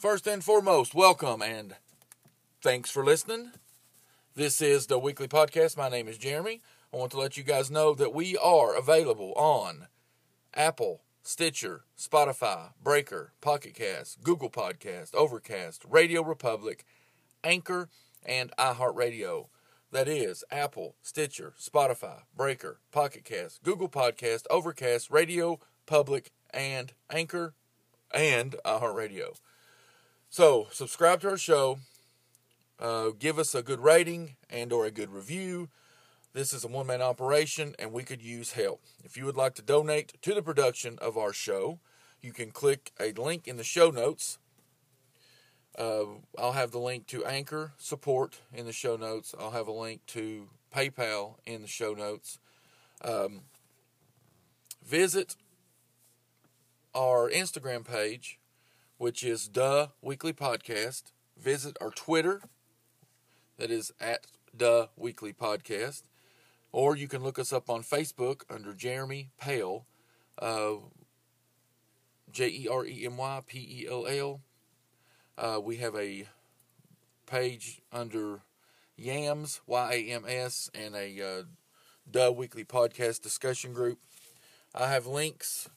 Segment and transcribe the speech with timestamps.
[0.00, 1.76] First and foremost, welcome and
[2.62, 3.50] thanks for listening.
[4.34, 5.76] This is the weekly podcast.
[5.76, 6.62] My name is Jeremy.
[6.90, 9.88] I want to let you guys know that we are available on
[10.54, 16.86] Apple, Stitcher, Spotify, Breaker, Pocket Cast, Google Podcast, Overcast, Radio Republic,
[17.44, 17.90] Anchor,
[18.24, 19.48] and iHeartRadio.
[19.92, 27.52] That is Apple, Stitcher, Spotify, Breaker, Pocket Cast, Google Podcast, Overcast, Radio Public, and Anchor,
[28.14, 29.34] and iHeartRadio.
[30.30, 31.80] So subscribe to our show.
[32.78, 35.68] Uh, give us a good rating and or a good review.
[36.32, 38.80] This is a one-man operation, and we could use help.
[39.04, 41.80] If you would like to donate to the production of our show,
[42.22, 44.38] you can click a link in the show notes
[45.78, 46.04] uh,
[46.38, 49.34] I'll have the link to Anchor support in the show notes.
[49.38, 52.38] I'll have a link to PayPal in the show notes.
[53.02, 53.42] Um,
[54.84, 55.36] visit
[56.94, 58.38] our Instagram page,
[59.00, 61.04] which is the Weekly Podcast.
[61.34, 62.42] Visit our Twitter,
[63.56, 66.02] that is at the Weekly Podcast,
[66.70, 69.86] or you can look us up on Facebook under Jeremy Pell,
[70.38, 70.74] uh,
[72.30, 74.42] J E R E M Y P E L L.
[75.38, 76.28] Uh, we have a
[77.24, 78.42] page under
[78.98, 81.42] YAMS, Y A M S, and a uh,
[82.10, 83.98] Duh Weekly Podcast discussion group.
[84.74, 85.70] I have links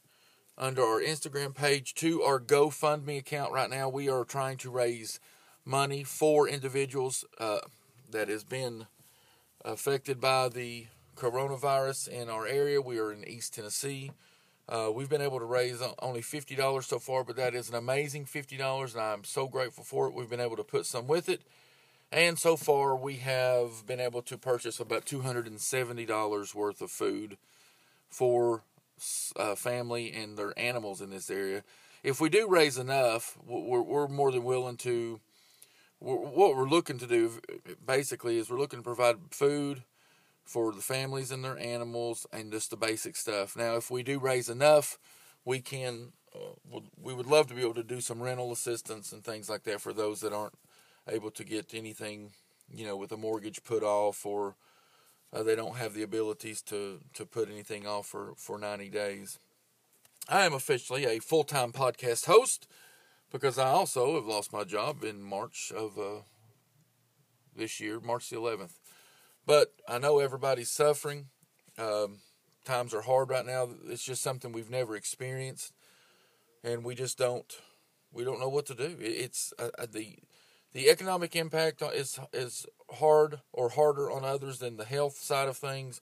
[0.58, 3.90] under our Instagram page to our GoFundMe account right now.
[3.90, 5.20] We are trying to raise
[5.66, 7.59] money for individuals uh,
[8.12, 8.88] that has been
[9.66, 12.81] affected by the coronavirus in our area.
[12.81, 14.12] We are in East Tennessee.
[14.70, 18.26] Uh, we've been able to raise only $50 so far, but that is an amazing
[18.26, 20.14] $50, and I'm so grateful for it.
[20.14, 21.42] We've been able to put some with it.
[22.12, 27.38] And so far, we have been able to purchase about $270 worth of food
[28.09, 28.62] for
[29.36, 31.64] uh, family and their animals in this area.
[32.03, 35.19] If we do raise enough, we're, we're more than willing to.
[36.00, 37.40] what we're looking to do
[37.86, 39.84] basically is we're looking to provide food,
[40.46, 43.56] for the families and their animals and just the basic stuff.
[43.56, 44.97] Now, if we do raise enough,
[45.46, 49.24] we can uh, we would love to be able to do some rental assistance and
[49.24, 50.58] things like that for those that aren't
[51.08, 52.31] able to get anything,
[52.74, 54.56] you know, with a mortgage put off or
[55.34, 59.40] uh, they don't have the abilities to to put anything off for for 90 days.
[60.30, 62.68] I am officially a full-time podcast host
[63.32, 66.22] because I also have lost my job in March of uh,
[67.56, 68.76] this year, March the 11th.
[69.46, 71.28] But I know everybody's suffering.
[71.78, 72.20] Um,
[72.64, 73.70] times are hard right now.
[73.88, 75.74] It's just something we've never experienced,
[76.64, 77.52] and we just don't
[78.14, 78.96] we don't know what to do.
[79.00, 80.18] It's uh, uh, the
[80.73, 85.57] the economic impact is is hard or harder on others than the health side of
[85.57, 86.01] things.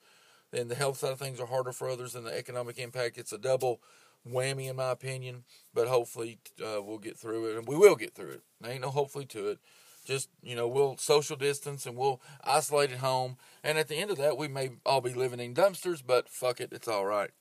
[0.52, 3.18] Then the health side of things are harder for others than the economic impact.
[3.18, 3.82] It's a double
[4.28, 5.44] whammy, in my opinion.
[5.74, 8.42] But hopefully, uh, we'll get through it, and we will get through it.
[8.60, 9.60] There ain't no hopefully to it
[10.06, 14.10] just you know we'll social distance and we'll isolate at home and at the end
[14.10, 17.32] of that we may all be living in dumpsters but fuck it it's all right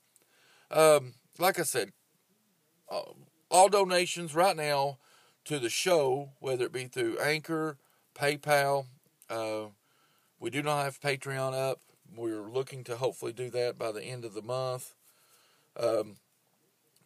[0.69, 1.91] um, like i said
[2.91, 3.01] uh,
[3.49, 4.97] all donations right now
[5.45, 7.77] to the show whether it be through anchor
[8.15, 8.85] paypal
[9.29, 9.63] uh,
[10.39, 11.79] we do not have patreon up
[12.15, 14.93] we're looking to hopefully do that by the end of the month
[15.79, 16.17] um,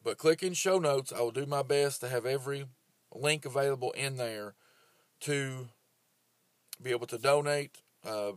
[0.04, 2.66] but click in show notes i will do my best to have every
[3.14, 4.56] link available in there
[5.22, 5.68] to
[6.82, 7.82] be able to donate.
[8.06, 8.34] Uh,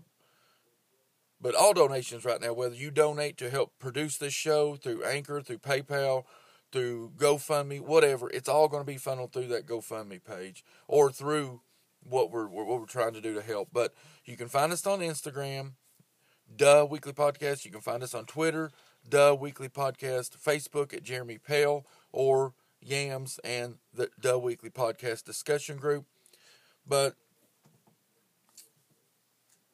[1.40, 5.40] but all donations right now, whether you donate to help produce this show through Anchor,
[5.40, 6.24] through PayPal,
[6.72, 11.62] through GoFundMe, whatever, it's all going to be funneled through that GoFundMe page or through
[12.02, 13.68] what we're what we're trying to do to help.
[13.72, 15.72] But you can find us on Instagram,
[16.54, 17.64] Duh Weekly Podcast.
[17.64, 18.70] You can find us on Twitter,
[19.08, 25.76] Duh Weekly Podcast, Facebook at Jeremy Pell or Yams and the Duh Weekly Podcast discussion
[25.76, 26.04] group.
[26.86, 27.16] But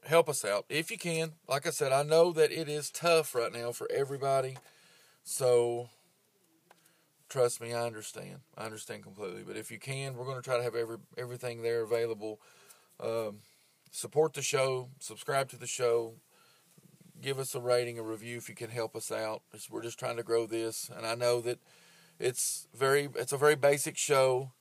[0.04, 1.32] help us out if you can.
[1.48, 4.56] Like I said, I know that it is tough right now for everybody.
[5.22, 5.88] So
[7.34, 8.38] trust me, I understand.
[8.56, 9.42] I understand completely.
[9.44, 12.40] But if you can, we're going to try to have every everything there available.
[13.00, 13.40] Um,
[13.90, 16.14] support the show, subscribe to the show,
[17.20, 19.42] give us a rating, a review if you can help us out.
[19.68, 21.58] We're just trying to grow this, and I know that
[22.20, 24.52] it's very it's a very basic show,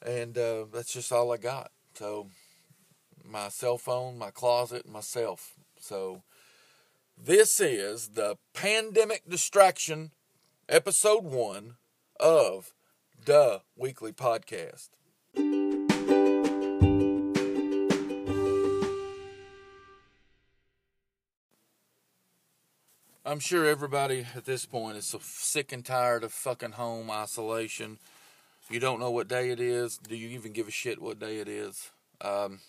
[0.00, 1.72] and uh, that's just all I got.
[1.94, 2.28] So
[3.24, 5.54] my cell phone, my closet, myself.
[5.80, 6.22] So
[7.18, 10.12] this is the pandemic distraction
[10.68, 11.74] episode 1
[12.20, 12.72] of
[13.24, 14.88] the weekly podcast.
[23.24, 27.98] I'm sure everybody at this point is so sick and tired of fucking home isolation
[28.70, 29.98] You don't know what day it is.
[29.98, 31.90] Do you even give a shit what day it is?
[32.20, 32.60] Um,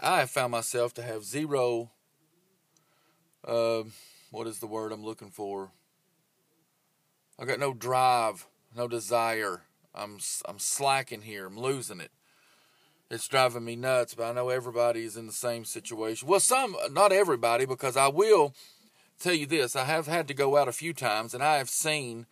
[0.00, 1.90] I have found myself to have zero.
[3.46, 3.84] Uh,
[4.30, 5.70] what is the word I'm looking for?
[7.40, 8.46] I got no drive,
[8.76, 9.62] no desire.
[9.94, 11.46] I'm I'm slacking here.
[11.46, 12.10] I'm losing it.
[13.10, 14.14] It's driving me nuts.
[14.14, 16.28] But I know everybody is in the same situation.
[16.28, 18.54] Well, some, not everybody, because I will
[19.18, 21.70] tell you this: I have had to go out a few times, and I have
[21.70, 22.26] seen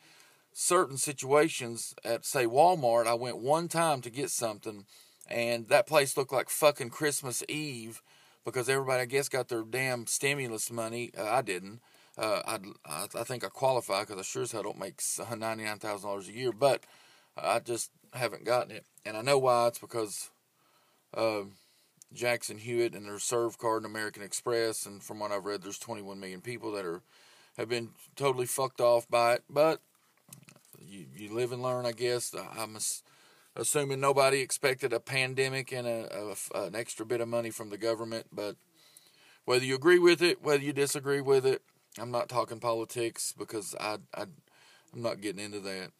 [0.53, 3.07] certain situations at say Walmart.
[3.07, 4.85] I went one time to get something,
[5.27, 8.03] and that place looked like fucking Christmas Eve
[8.45, 11.13] because everybody I guess got their damn stimulus money.
[11.17, 11.81] Uh, I didn't.
[12.19, 12.43] Uh,
[12.85, 15.01] I, I think I qualify because I sure as hell don't make
[15.37, 16.83] ninety nine thousand dollars a year, but
[17.37, 19.69] I just haven't gotten it, and I know why.
[19.69, 20.31] It's because
[21.15, 21.43] uh,
[22.13, 25.79] Jackson Hewitt and their serve card and American Express, and from what I've read, there's
[25.79, 27.03] 21 million people that are
[27.57, 29.45] have been totally fucked off by it.
[29.49, 29.81] But
[30.85, 32.35] you you live and learn, I guess.
[32.35, 32.79] I'm
[33.55, 37.79] assuming nobody expected a pandemic and a, a, an extra bit of money from the
[37.79, 38.57] government, but
[39.45, 41.63] whether you agree with it, whether you disagree with it,
[42.01, 44.23] I'm not talking politics because I, I
[44.93, 45.91] I'm not getting into that.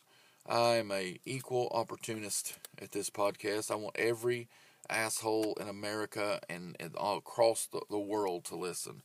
[0.49, 3.71] I am a equal opportunist at this podcast.
[3.71, 4.49] I want every
[4.89, 9.03] asshole in America and, and all across the, the world to listen.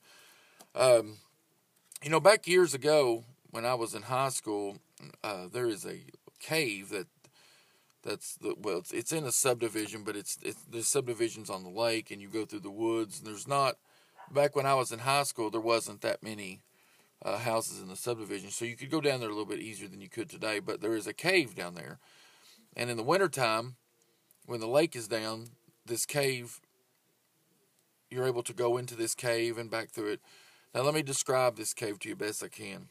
[0.73, 1.17] Um,
[2.01, 4.77] you know, back years ago when I was in high school,
[5.23, 5.99] uh, there is a
[6.39, 7.07] cave that
[8.03, 11.69] that's the well, it's, it's in a subdivision, but it's, it's there's subdivisions on the
[11.69, 13.19] lake, and you go through the woods.
[13.19, 13.77] And there's not
[14.31, 16.61] back when I was in high school, there wasn't that many
[17.23, 19.87] uh, houses in the subdivision, so you could go down there a little bit easier
[19.87, 20.59] than you could today.
[20.59, 21.99] But there is a cave down there,
[22.75, 23.75] and in the wintertime,
[24.45, 25.47] when the lake is down,
[25.85, 26.59] this cave,
[28.09, 30.21] you're able to go into this cave and back through it.
[30.73, 32.89] Now, let me describe this cave to you best I can.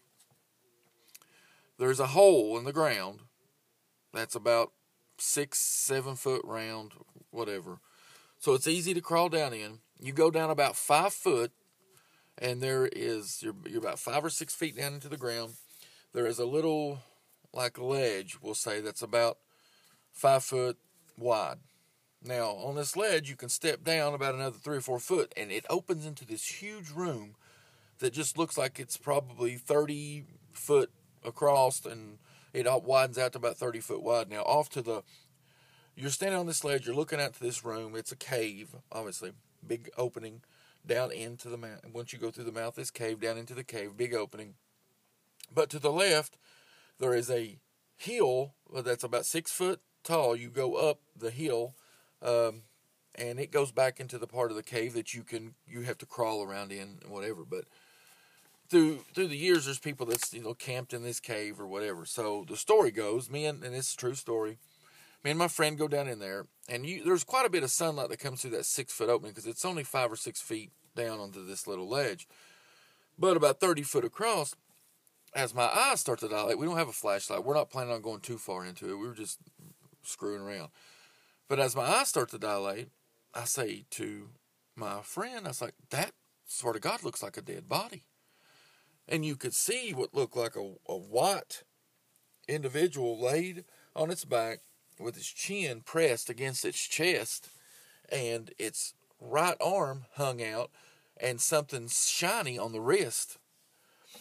[1.78, 3.20] There's a hole in the ground
[4.12, 4.72] that's about
[5.18, 6.92] six, seven foot round,
[7.30, 7.80] whatever.
[8.38, 9.78] So it's easy to crawl down in.
[10.00, 11.52] You go down about five foot,
[12.42, 15.54] and there is you're you're about five or six feet down into the ground.
[16.12, 16.98] There is a little
[17.54, 19.38] like ledge, we'll say, that's about
[20.12, 20.76] five foot
[21.16, 21.58] wide.
[22.24, 25.50] Now, on this ledge, you can step down about another three or four foot, and
[25.50, 27.34] it opens into this huge room
[27.98, 30.90] that just looks like it's probably 30 foot
[31.24, 32.18] across, and
[32.52, 34.30] it widens out to about 30 foot wide.
[34.30, 35.02] Now, off to the,
[35.96, 37.94] you're standing on this ledge, you're looking out to this room.
[37.96, 39.32] It's a cave, obviously,
[39.66, 40.42] big opening
[40.86, 41.80] down into the mouth.
[41.92, 44.54] Once you go through the mouth this cave, down into the cave, big opening.
[45.54, 46.36] But to the left,
[46.98, 47.58] there is a
[47.96, 50.34] hill that's about six foot tall.
[50.34, 51.74] You go up the hill
[52.20, 52.62] um,
[53.14, 55.98] and it goes back into the part of the cave that you can you have
[55.98, 57.44] to crawl around in and whatever.
[57.44, 57.64] But
[58.68, 62.06] through through the years, there's people that's you know camped in this cave or whatever.
[62.06, 64.58] So the story goes, me and and it's a true story.
[65.24, 67.70] Me and my friend go down in there, and you there's quite a bit of
[67.70, 70.72] sunlight that comes through that six foot opening because it's only five or six feet
[70.96, 72.26] down onto this little ledge,
[73.18, 74.54] but about thirty foot across.
[75.34, 77.42] As my eyes start to dilate, we don't have a flashlight.
[77.42, 78.96] We're not planning on going too far into it.
[78.96, 79.38] We were just
[80.02, 80.68] screwing around.
[81.48, 82.88] But as my eyes start to dilate,
[83.32, 84.28] I say to
[84.76, 86.12] my friend, I was like, that
[86.44, 88.04] sort of God looks like a dead body.
[89.08, 91.62] And you could see what looked like a, a white
[92.46, 93.64] individual laid
[93.96, 94.58] on its back
[95.02, 97.48] with its chin pressed against its chest
[98.10, 100.70] and its right arm hung out
[101.20, 103.38] and something shiny on the wrist.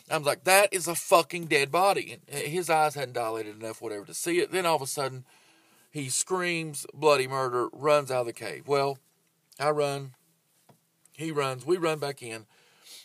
[0.09, 2.17] I'm like, that is a fucking dead body.
[2.27, 4.51] And his eyes hadn't dilated enough, whatever, to see it.
[4.51, 5.25] Then all of a sudden,
[5.89, 8.67] he screams bloody murder, runs out of the cave.
[8.67, 8.97] Well,
[9.59, 10.13] I run,
[11.13, 12.45] he runs, we run back in.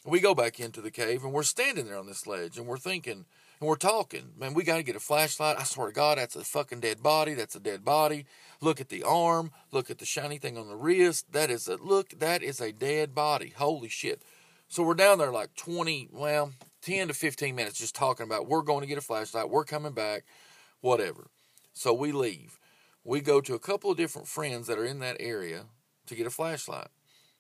[0.05, 2.77] We go back into the cave and we're standing there on this ledge and we're
[2.77, 3.25] thinking
[3.61, 4.33] and we're talking.
[4.39, 5.59] Man, we got to get a flashlight.
[5.59, 7.35] I swear to God, that's a fucking dead body.
[7.35, 8.27] That's a dead body.
[8.61, 9.51] Look at the arm.
[9.73, 11.33] Look at the shiny thing on the wrist.
[11.33, 12.11] That is a look.
[12.19, 13.53] That is a dead body.
[13.57, 14.23] Holy shit.
[14.69, 18.63] So we're down there like 20, well, 10 to 15 minutes just talking about we're
[18.63, 19.49] going to get a flashlight.
[19.49, 20.25] We're coming back,
[20.81, 21.29] whatever.
[21.73, 22.59] So we leave
[23.07, 25.67] we go to a couple of different friends that are in that area
[26.07, 26.89] to get a flashlight.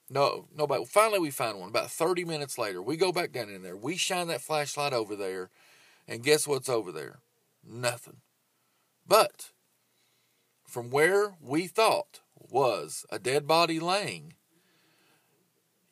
[0.09, 0.85] No, nobody.
[0.85, 1.69] Finally, we find one.
[1.69, 3.77] About 30 minutes later, we go back down in there.
[3.77, 5.51] We shine that flashlight over there,
[6.09, 7.21] and guess what's over there?
[7.65, 8.19] Nothing.
[9.07, 9.51] But
[10.67, 14.35] from where we thought was a dead body laying,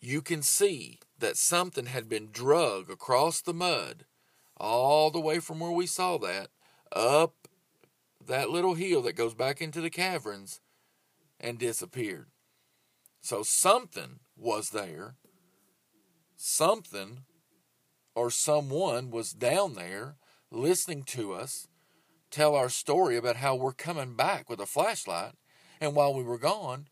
[0.01, 4.05] you can see that something had been drug across the mud
[4.57, 6.49] all the way from where we saw that
[6.93, 7.49] up
[8.27, 10.61] that little hill that goes back into the caverns
[11.41, 12.29] and disappeared.
[13.21, 15.17] So something was there.
[16.37, 17.21] Something
[18.15, 20.17] or someone was down there
[20.51, 21.69] listening to us,
[22.31, 25.33] tell our story about how we're coming back with a flashlight.
[25.81, 26.89] And while we were gone,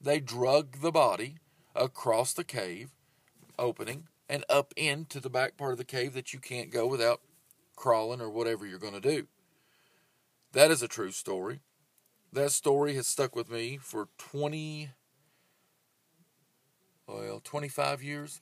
[0.00, 1.36] they drug the body
[1.74, 2.90] across the cave
[3.58, 7.20] opening and up into the back part of the cave that you can't go without
[7.76, 9.26] crawling or whatever you're going to do.
[10.52, 11.60] That is a true story.
[12.32, 14.90] That story has stuck with me for 20,
[17.06, 18.40] well, 25 years.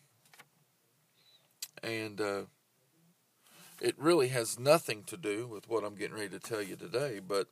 [1.82, 2.42] And uh,
[3.80, 7.20] it really has nothing to do with what I'm getting ready to tell you today,
[7.26, 7.48] but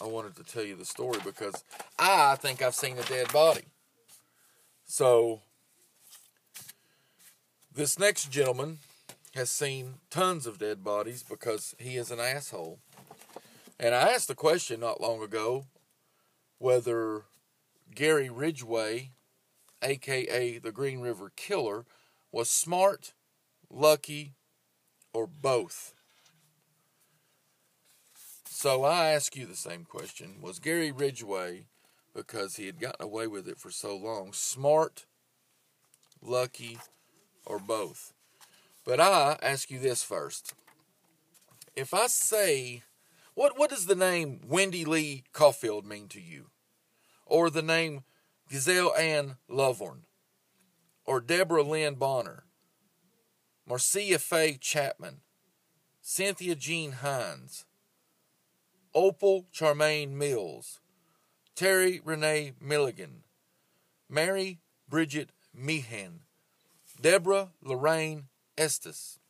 [0.00, 1.64] I wanted to tell you the story because
[1.98, 3.64] I think I've seen a dead body.
[4.84, 5.40] So,
[7.74, 8.78] this next gentleman
[9.34, 12.78] has seen tons of dead bodies because he is an asshole.
[13.78, 15.66] And I asked the question not long ago
[16.58, 17.22] whether
[17.94, 19.10] Gary Ridgway,
[19.82, 21.84] aka the Green River Killer,
[22.32, 23.12] was smart,
[23.70, 24.34] lucky,
[25.12, 25.94] or both.
[28.44, 30.36] So I ask you the same question.
[30.40, 31.66] Was Gary Ridgway,
[32.14, 35.06] because he had gotten away with it for so long, smart,
[36.20, 36.78] lucky,
[37.46, 38.12] or both?
[38.84, 40.54] But I ask you this first.
[41.76, 42.82] If I say,
[43.34, 46.46] what, what does the name Wendy Lee Coffield mean to you?
[47.26, 48.02] Or the name
[48.50, 50.00] Gazelle Ann Lovvorn?
[51.04, 52.44] Or Deborah Lynn Bonner?
[53.68, 55.20] Marcia Faye Chapman?
[56.00, 57.66] Cynthia Jean Hinds?
[58.94, 60.80] Opal Charmaine Mills?
[61.54, 63.24] Terry Renee Milligan?
[64.08, 66.20] Mary Bridget Meehan?
[67.00, 68.24] Deborah Lorraine
[68.56, 69.20] Estes,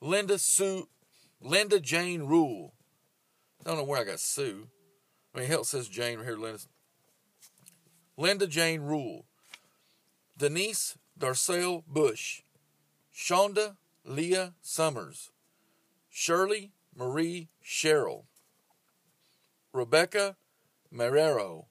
[0.00, 0.88] Linda Sue,
[1.40, 2.74] Linda Jane Rule.
[3.64, 4.66] I don't know where I got Sue.
[5.32, 6.36] I mean, hell, says Jane right here.
[6.36, 6.58] Linda.
[8.16, 9.26] Linda Jane Rule.
[10.36, 12.42] Denise Darcel Bush.
[13.14, 13.76] Shawnda
[14.08, 15.30] Leea Summers.
[16.08, 18.26] Shirley Marie Sherrill.
[19.72, 20.36] Rebecca
[20.92, 21.66] Marrero.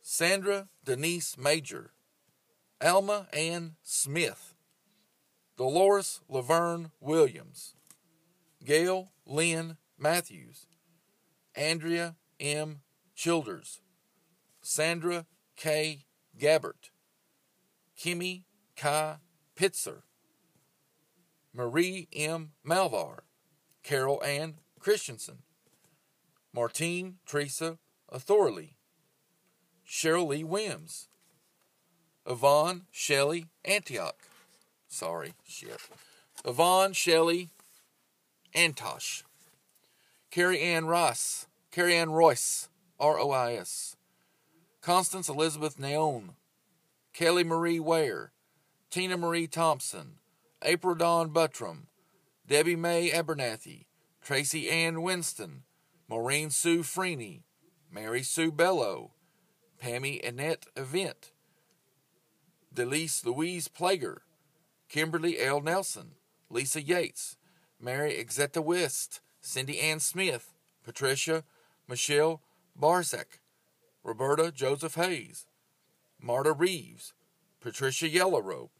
[0.00, 1.92] Sandra Denise Major.
[2.80, 4.54] Alma Ann Smith.
[5.58, 7.74] Dolores Laverne Williams,
[8.64, 10.68] Gail Lynn Mathews,
[11.56, 12.82] Andrea M.
[13.16, 13.80] Childers,
[14.62, 16.04] Sandra K.
[16.38, 16.90] Gabbert,
[17.98, 18.44] Kimmy
[18.76, 19.16] Kai
[19.56, 20.02] Pitzer,
[21.58, 22.52] Marie M.
[22.64, 23.18] Malvar,
[23.82, 25.38] Carol Ann Christensen,
[26.54, 27.78] Martine Teresa
[28.10, 28.76] Authorlee,
[29.86, 31.08] Cheryl Lee Wims,
[32.24, 34.28] Yvonne Shelley Antioch,
[34.88, 35.80] Sorry, shit.
[36.44, 37.50] Yvonne Shelley
[38.54, 39.22] Antosh.
[40.30, 41.46] Carrie Ann Ross.
[41.70, 42.68] Carrie Ann Royce.
[42.98, 43.96] R O I S.
[44.80, 46.30] Constance Elizabeth Naon.
[47.12, 48.32] Kelly Marie Ware.
[48.90, 50.14] Tina Marie Thompson.
[50.62, 51.86] April Dawn Buttram.
[52.46, 53.86] Debbie Mae Abernathy.
[54.22, 55.62] Tracy Ann Winston.
[56.08, 57.42] Maureen Sue Freeney.
[57.90, 59.12] Mary Sue Bello.
[59.82, 61.32] Pammy Annette Avent.
[62.74, 64.18] Delise Louise Plager.
[64.88, 65.60] Kimberly L.
[65.60, 66.12] Nelson,
[66.48, 67.36] Lisa Yates,
[67.80, 71.44] Mary Exetta Wist, Cindy Ann Smith, Patricia
[71.86, 72.40] Michelle
[72.78, 73.40] Barczak,
[74.02, 75.46] Roberta Joseph Hayes,
[76.20, 77.12] Marta Reeves,
[77.60, 78.70] Patricia Yellowrope.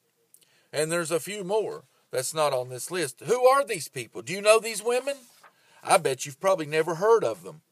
[0.73, 3.23] And there's a few more that's not on this list.
[3.27, 4.23] Who are these people?
[4.23, 5.17] Do you know these women?
[5.83, 7.63] I bet you've probably never heard of them.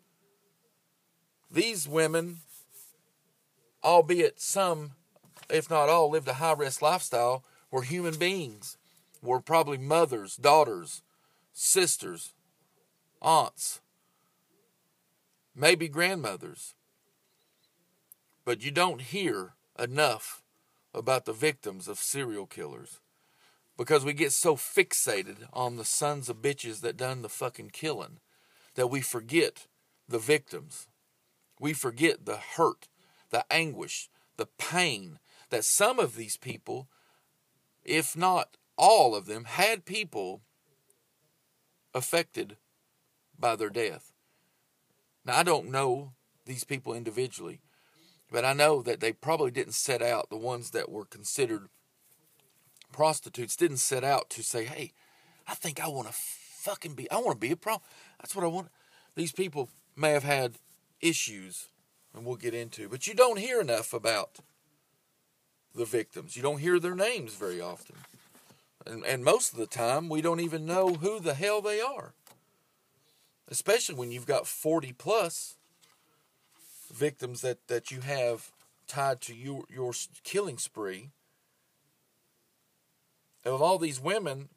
[1.51, 2.39] These women,
[3.83, 4.93] albeit some,
[5.49, 8.77] if not all, lived a high risk lifestyle were human beings,
[9.23, 11.03] were probably mothers, daughters,
[11.53, 12.33] sisters,
[13.23, 13.81] aunts,
[15.55, 16.75] maybe grandmothers.
[18.45, 20.43] But you don't hear enough
[20.97, 23.01] about the victims of serial killers
[23.77, 28.19] because we get so fixated on the sons of bitches that done the fucking killing
[28.75, 29.67] that we forget
[30.09, 30.89] the victims.
[31.61, 32.89] We forget the hurt,
[33.31, 35.19] the anguish, the pain
[35.51, 36.89] that some of these people
[37.87, 40.43] if not all of them, had people
[41.95, 42.57] affected
[43.39, 44.13] by their death.
[45.25, 46.13] Now, I don't know
[46.45, 47.61] these people individually,
[48.31, 51.69] but I know that they probably didn't set out, the ones that were considered
[52.93, 54.93] prostitutes didn't set out to say, hey,
[55.47, 57.81] I think I want to fucking be, I want to be a pro.
[58.21, 58.69] That's what I want.
[59.15, 60.57] These people may have had
[61.01, 61.69] issues,
[62.15, 64.41] and we'll get into, but you don't hear enough about
[65.75, 66.37] the victims.
[66.37, 67.97] You don't hear their names very often.
[68.87, 72.15] And, and most of the time, we don't even know who the hell they are.
[73.49, 75.57] Especially when you've got 40 plus
[76.93, 78.51] victims that, that you have
[78.87, 81.11] tied to your, your killing spree.
[83.45, 84.49] Of all these women,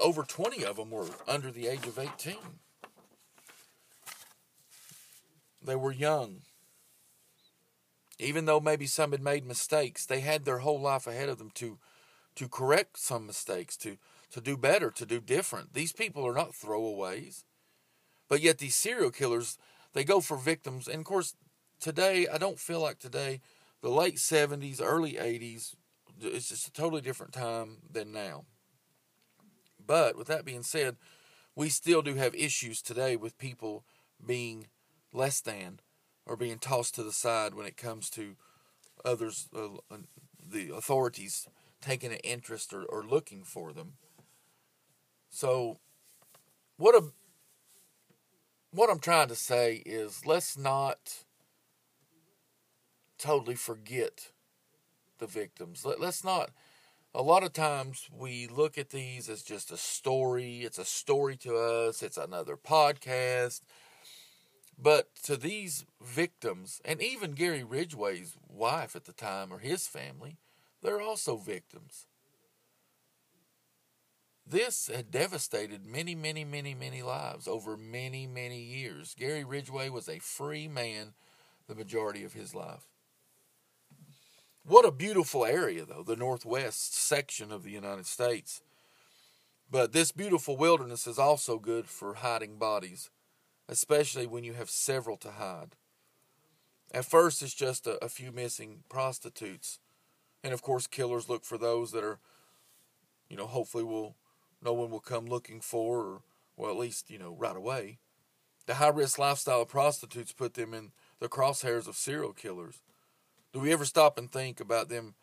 [0.00, 2.36] over 20 of them were under the age of 18.
[5.62, 6.42] They were young.
[8.18, 11.50] Even though maybe some had made mistakes, they had their whole life ahead of them
[11.54, 11.78] to
[12.36, 13.96] to correct some mistakes, to
[14.30, 15.74] to do better, to do different.
[15.74, 17.44] These people are not throwaways.
[18.28, 19.58] But yet these serial killers,
[19.96, 20.86] they go for victims.
[20.86, 21.34] And of course,
[21.80, 23.40] today, I don't feel like today,
[23.80, 25.74] the late 70s, early 80s,
[26.20, 28.44] it's just a totally different time than now.
[29.84, 30.96] But with that being said,
[31.54, 33.84] we still do have issues today with people
[34.24, 34.66] being
[35.14, 35.80] less than
[36.26, 38.36] or being tossed to the side when it comes to
[39.02, 39.98] others, uh, uh
[40.46, 41.48] the authorities
[41.80, 43.94] taking an interest or, or looking for them.
[45.30, 45.78] So,
[46.76, 47.12] what a
[48.72, 51.24] what I'm trying to say is let's not
[53.18, 54.32] totally forget
[55.18, 55.84] the victims.
[55.84, 56.50] Let, let's not.
[57.14, 60.58] A lot of times we look at these as just a story.
[60.58, 62.02] It's a story to us.
[62.02, 63.62] It's another podcast.
[64.78, 70.36] But to these victims, and even Gary Ridgway's wife at the time or his family,
[70.82, 72.06] they're also victims.
[74.48, 79.16] This had devastated many, many, many, many lives over many, many years.
[79.18, 81.14] Gary Ridgway was a free man
[81.66, 82.86] the majority of his life.
[84.64, 88.62] What a beautiful area, though, the northwest section of the United States.
[89.68, 93.10] But this beautiful wilderness is also good for hiding bodies,
[93.68, 95.74] especially when you have several to hide.
[96.92, 99.80] At first, it's just a, a few missing prostitutes.
[100.44, 102.20] And of course, killers look for those that are,
[103.28, 104.14] you know, hopefully will
[104.62, 106.22] no one will come looking for, or
[106.56, 107.98] well, at least you know right away.
[108.66, 112.82] The high risk lifestyle of prostitutes put them in the crosshairs of serial killers.
[113.52, 115.14] Do we ever stop and think about them?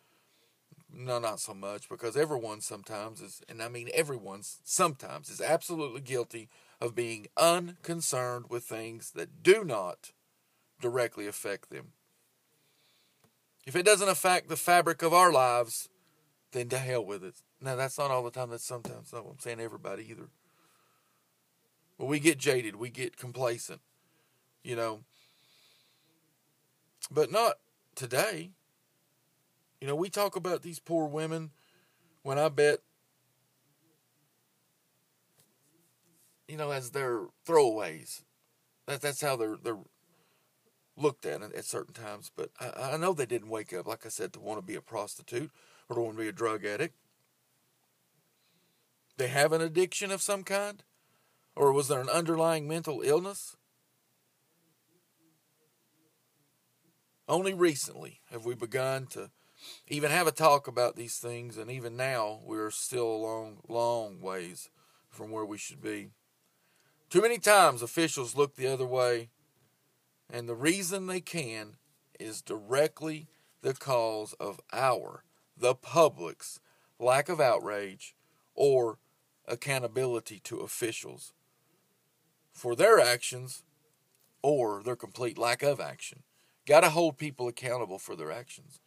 [0.96, 6.00] No, not so much, because everyone sometimes is, and I mean everyone sometimes is absolutely
[6.00, 6.48] guilty
[6.80, 10.12] of being unconcerned with things that do not
[10.80, 11.92] directly affect them.
[13.66, 15.88] If it doesn't affect the fabric of our lives,
[16.54, 17.34] then to hell with it.
[17.60, 18.48] Now, that's not all the time.
[18.48, 19.12] That's sometimes.
[19.12, 20.28] Not I'm saying everybody either.
[21.98, 22.76] But we get jaded.
[22.76, 23.80] We get complacent.
[24.62, 25.00] You know.
[27.10, 27.56] But not
[27.96, 28.52] today.
[29.80, 31.50] You know, we talk about these poor women
[32.22, 32.78] when I bet,
[36.48, 38.22] you know, as their throwaways.
[38.86, 39.78] That, that's how they're, they're
[40.96, 42.30] looked at at certain times.
[42.34, 44.76] But I, I know they didn't wake up, like I said, to want to be
[44.76, 45.50] a prostitute
[45.88, 46.94] or to want to be a drug addict.
[49.16, 50.82] They have an addiction of some kind?
[51.54, 53.56] Or was there an underlying mental illness?
[57.28, 59.30] Only recently have we begun to
[59.88, 64.20] even have a talk about these things, and even now we're still a long, long
[64.20, 64.68] ways
[65.08, 66.10] from where we should be.
[67.08, 69.30] Too many times officials look the other way
[70.30, 71.76] and the reason they can
[72.18, 73.28] is directly
[73.62, 75.24] the cause of our,
[75.56, 76.60] the public's,
[76.98, 78.14] lack of outrage
[78.54, 78.98] or
[79.46, 81.32] accountability to officials
[82.52, 83.62] for their actions
[84.42, 86.22] or their complete lack of action.
[86.66, 88.80] Got to hold people accountable for their actions.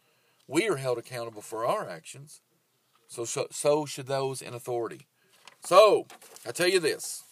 [0.46, 2.40] We are held accountable for our actions,
[3.06, 5.06] so, so, so should those in authority.
[5.64, 6.06] So,
[6.46, 7.24] I tell you this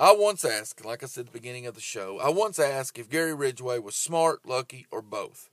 [0.00, 2.98] I once asked, like I said at the beginning of the show, I once asked
[2.98, 5.49] if Gary Ridgway was smart, lucky, or both.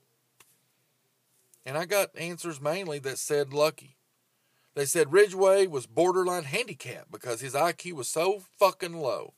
[1.67, 3.97] And I got answers mainly that said lucky.
[4.73, 9.34] They said Ridgway was borderline handicapped because his IQ was so fucking low.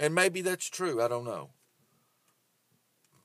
[0.00, 1.50] And maybe that's true, I don't know.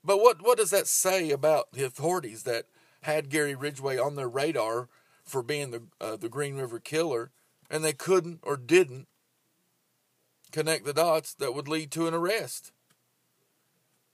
[0.04, 2.66] But what, what does that say about the authorities that
[3.02, 4.88] had Gary Ridgway on their radar
[5.24, 7.32] for being the, uh, the Green River Killer
[7.72, 9.08] and they couldn't or didn't
[10.52, 12.72] connect the dots that would lead to an arrest.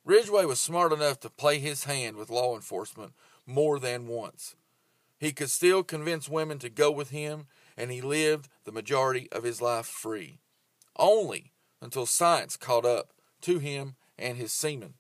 [0.06, 3.12] Ridgway was smart enough to play his hand with law enforcement
[3.48, 4.56] more than once.
[5.18, 9.44] He could still convince women to go with him, and he lived the majority of
[9.44, 10.40] his life free.
[10.96, 14.96] Only until science caught up to him and his semen,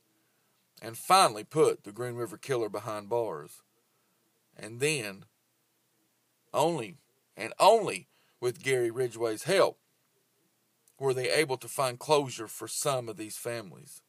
[0.81, 3.61] and finally put the Green River Killer behind bars.
[4.55, 5.25] And then,
[6.53, 6.95] only
[7.35, 8.07] and only
[8.39, 9.77] with Gary Ridgway's help,
[10.99, 14.01] were they able to find closure for some of these families.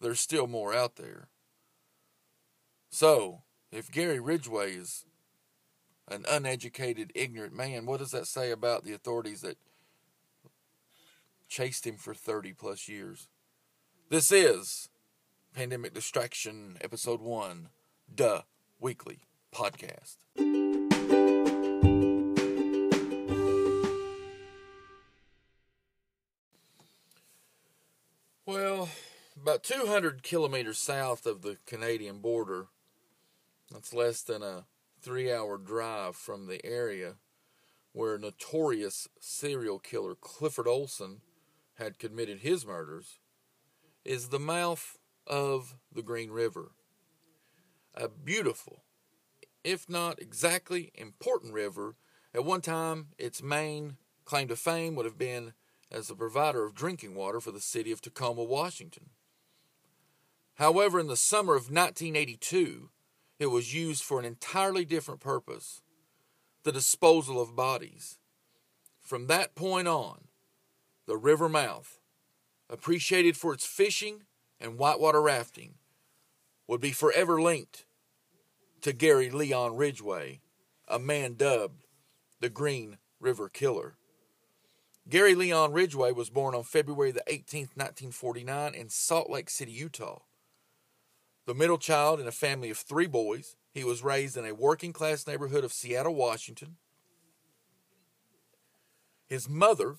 [0.00, 1.28] There's still more out there.
[2.92, 5.04] So, if Gary Ridgway is
[6.08, 9.58] an uneducated, ignorant man, what does that say about the authorities that
[11.48, 13.28] chased him for 30 plus years?
[14.08, 14.88] This is
[15.54, 17.68] Pandemic Distraction, Episode 1,
[18.12, 18.42] Duh
[18.80, 19.20] Weekly
[19.54, 20.16] Podcast.
[28.44, 28.88] Well,
[29.40, 32.66] about 200 kilometers south of the Canadian border,
[33.70, 34.64] that's less than a
[35.00, 37.14] three hour drive from the area
[37.92, 41.20] where notorious serial killer Clifford Olson
[41.74, 43.18] had committed his murders,
[44.04, 46.72] is the mouth of the Green River.
[47.94, 48.84] A beautiful,
[49.64, 51.96] if not exactly important river.
[52.34, 55.54] At one time, its main claim to fame would have been
[55.90, 59.10] as the provider of drinking water for the city of Tacoma, Washington.
[60.54, 62.90] However, in the summer of 1982,
[63.40, 65.80] it was used for an entirely different purpose
[66.62, 68.18] the disposal of bodies.
[69.00, 70.24] From that point on,
[71.06, 71.98] the river mouth,
[72.68, 74.24] appreciated for its fishing
[74.60, 75.76] and whitewater rafting,
[76.68, 77.86] would be forever linked
[78.82, 80.40] to Gary Leon Ridgway,
[80.86, 81.86] a man dubbed
[82.40, 83.94] the Green River Killer.
[85.08, 90.20] Gary Leon Ridgway was born on February the 18th, 1949 in Salt Lake City, Utah.
[91.50, 94.92] The middle child in a family of three boys, he was raised in a working
[94.92, 96.76] class neighborhood of Seattle, Washington.
[99.26, 99.96] His mother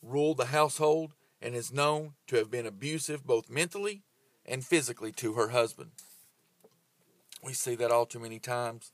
[0.00, 1.12] ruled the household
[1.42, 4.02] and is known to have been abusive both mentally
[4.46, 5.90] and physically to her husband.
[7.42, 8.92] We see that all too many times.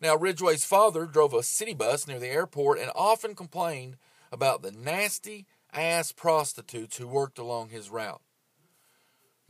[0.00, 3.96] Now, Ridgway's father drove a city bus near the airport and often complained
[4.30, 8.22] about the nasty ass prostitutes who worked along his route.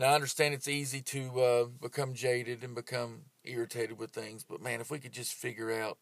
[0.01, 4.63] Now, I understand it's easy to uh, become jaded and become irritated with things, but
[4.63, 5.99] man, if we could just figure out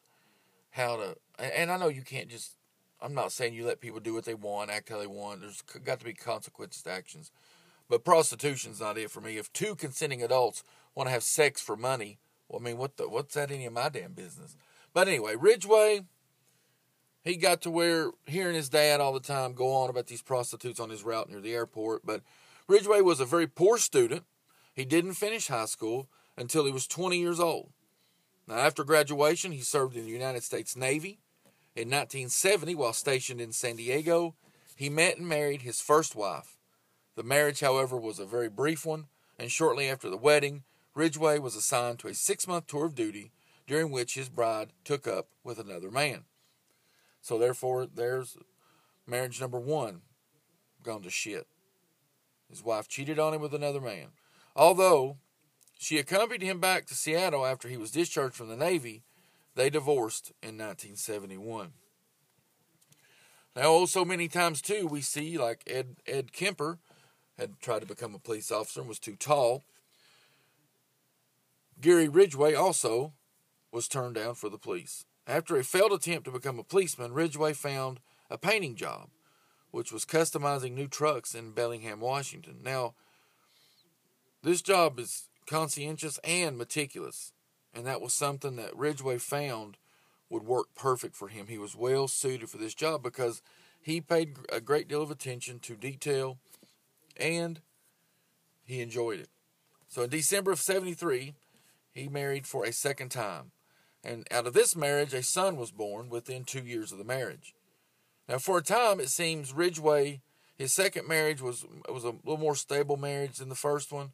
[0.71, 2.53] how to, and I know you can't just,
[3.03, 5.41] I'm not saying you let people do what they want, act how they want.
[5.41, 7.33] There's got to be consequences to actions.
[7.89, 9.37] But prostitution's not it for me.
[9.37, 10.63] If two consenting adults
[10.95, 13.73] want to have sex for money, well, I mean, what the, what's that any of
[13.73, 14.57] my damn business?
[14.95, 16.03] But anyway, Ridgway,
[17.25, 20.79] he got to where hearing his dad all the time go on about these prostitutes
[20.79, 22.23] on his route near the airport, but
[22.69, 24.25] Ridgway was a very poor student.
[24.75, 27.73] He didn't finish high school until he was 20 years old.
[28.47, 31.19] Now, after graduation, he served in the United States Navy.
[31.75, 34.35] In 1970, while stationed in San Diego,
[34.77, 36.59] he met and married his first wife.
[37.17, 39.07] The marriage, however, was a very brief one,
[39.39, 43.33] and shortly after the wedding, Ridgway was assigned to a six month tour of duty
[43.67, 46.25] during which his bride took up with another man.
[47.23, 48.37] So, therefore, there's
[49.07, 50.03] marriage number one
[50.83, 51.47] gone to shit.
[52.49, 54.09] His wife cheated on him with another man.
[54.57, 55.19] Although
[55.79, 59.03] she accompanied him back to Seattle after he was discharged from the Navy,
[59.55, 61.73] they divorced in 1971.
[63.55, 66.79] Now, oh, so many times too, we see like Ed Ed Kemper
[67.37, 69.65] had tried to become a police officer and was too tall.
[71.81, 73.13] Gary Ridgway also
[73.73, 75.05] was turned down for the police.
[75.27, 79.11] After a failed attempt to become a policeman, Ridgway found a painting job
[79.71, 82.59] which was customizing new trucks in Bellingham, Washington.
[82.63, 82.95] Now,
[84.43, 87.33] this job is conscientious and meticulous,
[87.75, 89.77] and that was something that Ridgway found
[90.31, 91.47] would work perfect for him.
[91.47, 93.43] He was well suited for this job because
[93.81, 96.39] he paid a great deal of attention to detail
[97.17, 97.61] and
[98.65, 99.29] he enjoyed it.
[99.89, 101.35] So in December of 73,
[101.93, 103.53] he married for a second time.
[104.05, 107.55] And out of this marriage, a son was born within two years of the marriage.
[108.29, 110.21] Now, for a time, it seems Ridgway,
[110.59, 114.11] his second marriage was was a little more stable marriage than the first one.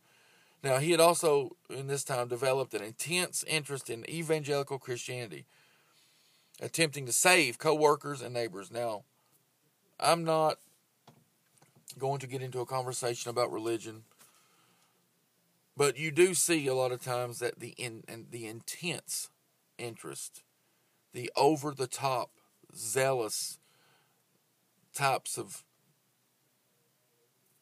[0.63, 5.45] Now, he had also, in this time, developed an intense interest in evangelical Christianity,
[6.61, 8.71] attempting to save co-workers and neighbors.
[8.71, 9.03] Now,
[10.01, 10.59] I'm not
[11.99, 14.05] going to get into a conversation about religion,
[15.77, 19.29] but you do see a lot of times that the in the intense
[19.77, 20.43] interest,
[21.13, 22.31] the over the top,
[22.75, 23.59] zealous
[24.95, 25.65] types of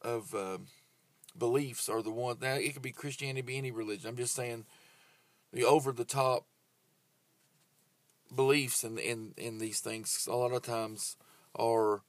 [0.03, 0.59] of uh,
[1.37, 4.09] beliefs are the one now it could be Christianity, be any religion.
[4.09, 4.64] I'm just saying
[5.53, 6.47] the over the top
[8.35, 11.16] beliefs in in in these things a lot of times
[11.55, 12.03] are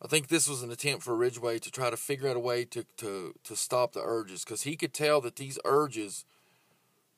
[0.00, 2.64] I think this was an attempt for Ridgway to try to figure out a way
[2.66, 6.24] to to to stop the urges because he could tell that these urges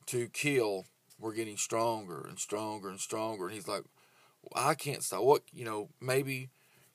[0.07, 0.85] to kill
[1.19, 3.83] were getting stronger and stronger and stronger and he's like
[4.41, 6.49] well, I can't stop what you know maybe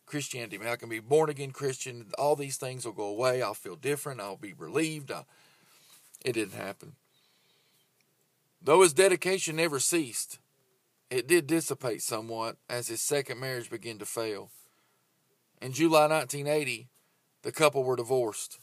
[0.06, 0.56] Christianity.
[0.56, 2.06] I, mean, I can be born again Christian.
[2.18, 3.42] All these things will go away.
[3.42, 4.20] I'll feel different.
[4.20, 5.10] I'll be relieved.
[5.10, 5.24] I,
[6.24, 6.92] it didn't happen.
[8.62, 10.38] Though his dedication never ceased,
[11.10, 14.50] it did dissipate somewhat as his second marriage began to fail.
[15.60, 16.88] In July 1980,
[17.42, 18.58] the couple were divorced.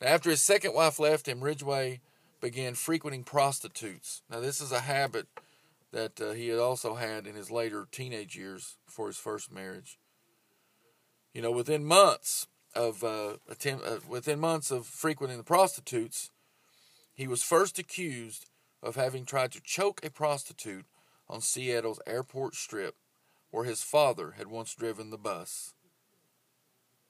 [0.00, 2.00] Now, after his second wife left him, Ridgway
[2.40, 4.22] began frequenting prostitutes.
[4.30, 5.26] Now, this is a habit
[5.92, 9.98] that uh, he had also had in his later teenage years before his first marriage.
[11.32, 16.30] You know, within months of uh, attempt, uh, within months of frequenting the prostitutes,
[17.14, 18.46] he was first accused
[18.82, 20.86] of having tried to choke a prostitute
[21.28, 22.94] on Seattle's airport strip,
[23.50, 25.74] where his father had once driven the bus.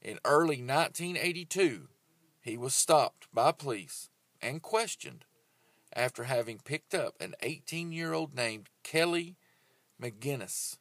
[0.01, 1.89] In early 1982,
[2.41, 4.09] he was stopped by police
[4.41, 5.25] and questioned
[5.95, 9.37] after having picked up an 18 year old named Kelly
[10.01, 10.77] McGinnis.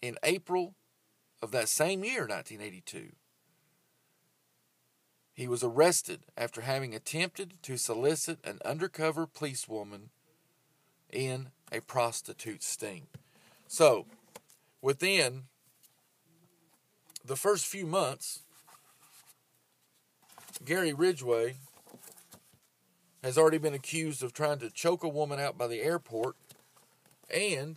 [0.00, 0.74] In April
[1.42, 3.12] of that same year, 1982,
[5.34, 10.10] he was arrested after having attempted to solicit an undercover policewoman
[11.10, 13.06] in a prostitute sting.
[13.66, 14.06] So,
[14.82, 15.44] within
[17.24, 18.40] the first few months,
[20.64, 21.56] Gary Ridgway
[23.22, 26.36] has already been accused of trying to choke a woman out by the airport
[27.32, 27.76] and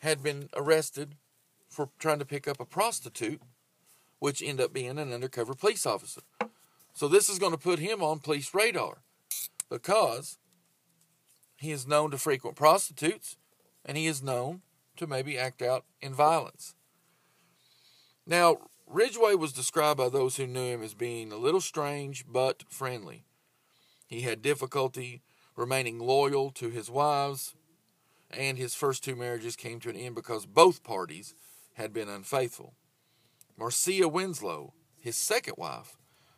[0.00, 1.14] had been arrested
[1.68, 3.40] for trying to pick up a prostitute,
[4.18, 6.22] which ended up being an undercover police officer.
[6.94, 8.98] So this is going to put him on police radar
[9.68, 10.38] because
[11.56, 13.36] he is known to frequent prostitutes
[13.84, 14.62] and he is known
[14.96, 16.74] to maybe act out in violence.
[18.26, 22.64] Now, Ridgway was described by those who knew him as being a little strange but
[22.68, 23.24] friendly.
[24.06, 25.22] He had difficulty
[25.56, 27.54] remaining loyal to his wives,
[28.30, 31.34] and his first two marriages came to an end because both parties
[31.74, 32.74] had been unfaithful.
[33.56, 35.96] Marcia Winslow, his second wife,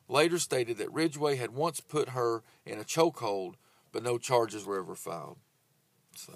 [0.09, 3.55] later stated that Ridgway had once put her in a chokehold,
[3.93, 5.39] but no charges were ever filed.
[6.15, 6.35] So,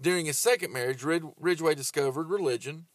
[0.00, 2.86] during his second marriage, Rid- Ridgway discovered religion.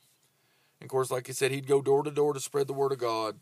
[0.79, 2.91] And of course, like I said, he'd go door to door to spread the word
[2.91, 3.39] of God.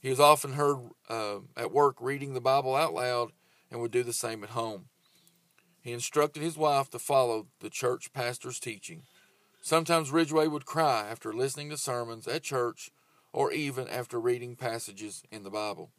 [0.00, 0.78] He was often heard
[1.08, 3.32] uh, at work reading the Bible out loud
[3.70, 4.86] and would do the same at home.
[5.80, 9.02] He instructed his wife to follow the church pastor's teaching.
[9.60, 12.90] Sometimes Ridgway would cry after listening to sermons at church
[13.32, 15.90] or even after reading passages in the Bible.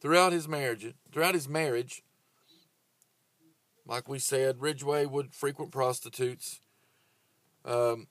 [0.00, 2.02] Throughout his marriage, throughout his marriage,
[3.86, 6.60] like we said, Ridgway would frequent prostitutes.
[7.64, 8.08] Um,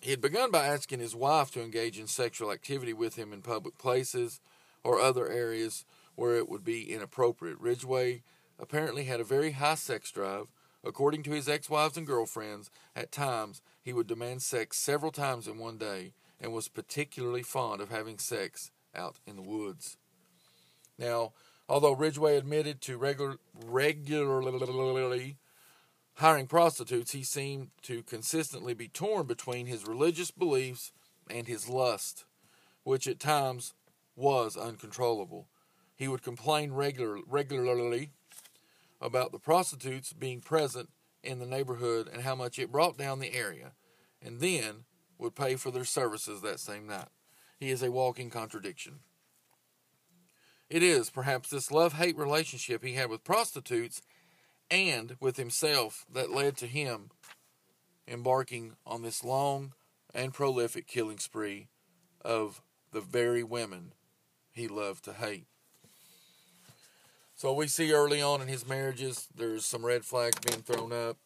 [0.00, 3.40] he had begun by asking his wife to engage in sexual activity with him in
[3.40, 4.40] public places
[4.82, 7.58] or other areas where it would be inappropriate.
[7.58, 8.22] Ridgway
[8.58, 10.46] apparently had a very high sex drive.
[10.84, 15.48] According to his ex wives and girlfriends, at times he would demand sex several times
[15.48, 19.96] in one day and was particularly fond of having sex out in the woods.
[20.98, 21.32] Now,
[21.68, 25.38] although Ridgway admitted to regular, regularly
[26.14, 30.92] hiring prostitutes, he seemed to consistently be torn between his religious beliefs
[31.28, 32.24] and his lust,
[32.84, 33.74] which at times
[34.16, 35.48] was uncontrollable.
[35.96, 38.10] He would complain regular, regularly
[39.00, 40.88] about the prostitutes being present
[41.22, 43.72] in the neighborhood and how much it brought down the area,
[44.22, 44.84] and then
[45.18, 47.08] would pay for their services that same night.
[47.58, 49.00] He is a walking contradiction.
[50.68, 54.02] It is perhaps this love hate relationship he had with prostitutes
[54.70, 57.10] and with himself that led to him
[58.06, 59.72] embarking on this long
[60.14, 61.68] and prolific killing spree
[62.24, 62.60] of
[62.92, 63.92] the very women
[64.52, 65.46] he loved to hate.
[67.36, 71.16] So we see early on in his marriages, there's some red flags being thrown up.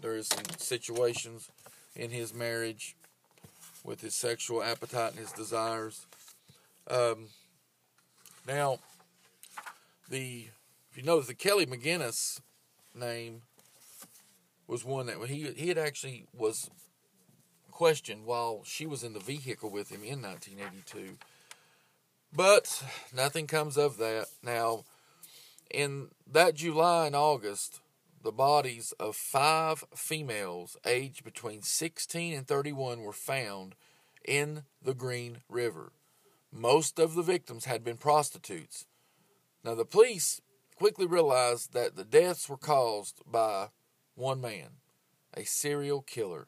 [0.00, 1.50] There's some situations
[1.94, 2.94] in his marriage
[3.82, 6.06] with his sexual appetite and his desires.
[6.88, 7.28] Um,
[8.46, 8.78] now,
[10.10, 10.48] the
[10.96, 12.40] if you notice, the Kelly McGinnis
[12.94, 13.42] name
[14.66, 16.70] was one that he he had actually was
[17.70, 21.18] questioned while she was in the vehicle with him in 1982.
[22.34, 22.82] But
[23.14, 24.28] nothing comes of that.
[24.42, 24.84] Now,
[25.70, 27.82] in that July and August,
[28.22, 33.74] the bodies of five females aged between 16 and 31 were found
[34.26, 35.92] in the Green River.
[36.50, 38.86] Most of the victims had been prostitutes.
[39.62, 40.40] Now, the police
[40.76, 43.68] quickly realized that the deaths were caused by
[44.14, 44.78] one man,
[45.34, 46.46] a serial killer.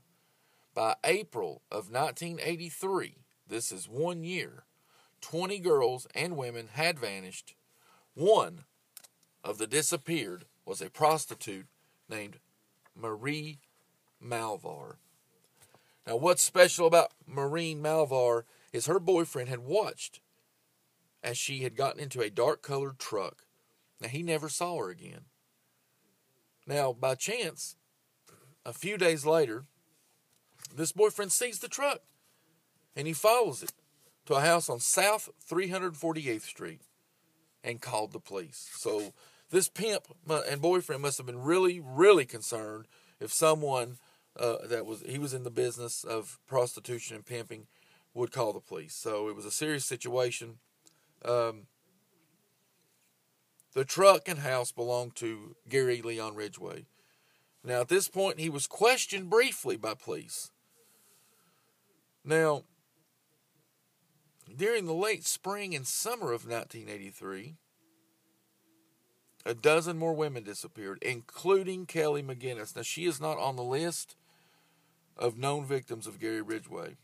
[0.75, 3.17] By April of 1983,
[3.49, 4.65] this is one year,
[5.23, 7.55] 20 girls and women had vanished.
[8.15, 8.65] One
[9.43, 11.67] of the disappeared was a prostitute
[12.09, 12.39] named
[12.95, 13.59] Marie
[14.23, 14.97] Malvar.
[16.07, 20.21] Now, what's special about Maureen Malvar is her boyfriend had watched
[21.23, 23.45] as she had gotten into a dark colored truck.
[24.01, 25.23] Now, he never saw her again.
[26.67, 27.77] Now, by chance,
[28.65, 29.65] a few days later,
[30.75, 32.01] this boyfriend sees the truck
[32.95, 33.73] and he follows it
[34.27, 36.83] to a house on South 348th Street
[37.65, 38.69] and called the police.
[38.75, 39.15] So,
[39.51, 42.87] this pimp and boyfriend must have been really, really concerned
[43.19, 43.99] if someone
[44.39, 47.67] uh, that was he was in the business of prostitution and pimping
[48.15, 48.95] would call the police.
[48.95, 50.59] So it was a serious situation.
[51.25, 51.67] Um,
[53.79, 56.87] the truck and house belonged to Gary Leon Ridgway.
[57.63, 60.51] Now, at this point, he was questioned briefly by police.
[62.25, 62.65] Now,
[64.53, 67.55] during the late spring and summer of 1983,
[69.47, 72.75] a dozen more women disappeared, including Kelly McGinnis.
[72.75, 74.17] Now, she is not on the list
[75.17, 76.97] of known victims of Gary Ridgway.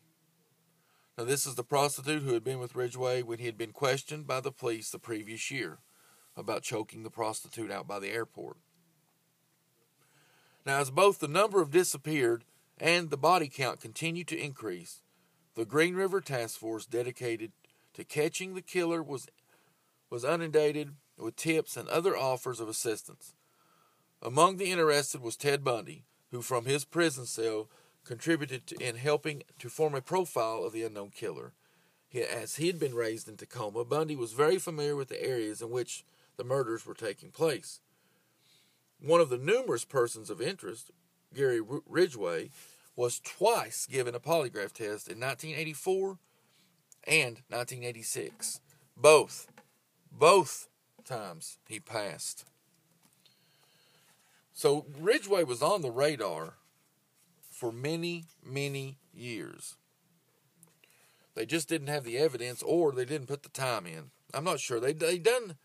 [1.17, 4.27] Now, this is the prostitute who had been with Ridgway when he had been questioned
[4.27, 5.79] by the police the previous year
[6.37, 8.57] about choking the prostitute out by the airport.
[10.67, 12.45] Now, as both the number of disappeared
[12.79, 15.03] and the body count continued to increase,
[15.55, 17.53] the Green River Task Force dedicated
[17.93, 19.29] to catching the killer was,
[20.11, 23.35] was inundated with tips and other offers of assistance.
[24.21, 27.69] Among the interested was Ted Bundy, who from his prison cell
[28.05, 31.53] contributed to, in helping to form a profile of the unknown killer.
[32.09, 35.63] He, as he had been raised in Tacoma, Bundy was very familiar with the areas
[35.63, 36.05] in which
[36.37, 37.81] the murders were taking place.
[39.01, 40.91] One of the numerous persons of interest,
[41.35, 42.51] Gary Ridgway,
[42.97, 46.19] was twice given a polygraph test in 1984
[47.07, 48.61] and 1986.
[48.97, 49.49] Both,
[50.11, 50.69] both
[51.05, 52.45] times he passed.
[54.53, 56.55] So Ridgway was on the radar
[57.51, 59.77] for many, many years.
[61.35, 64.11] They just didn't have the evidence or they didn't put the time in.
[64.33, 64.81] I'm not sure.
[64.81, 65.57] They they done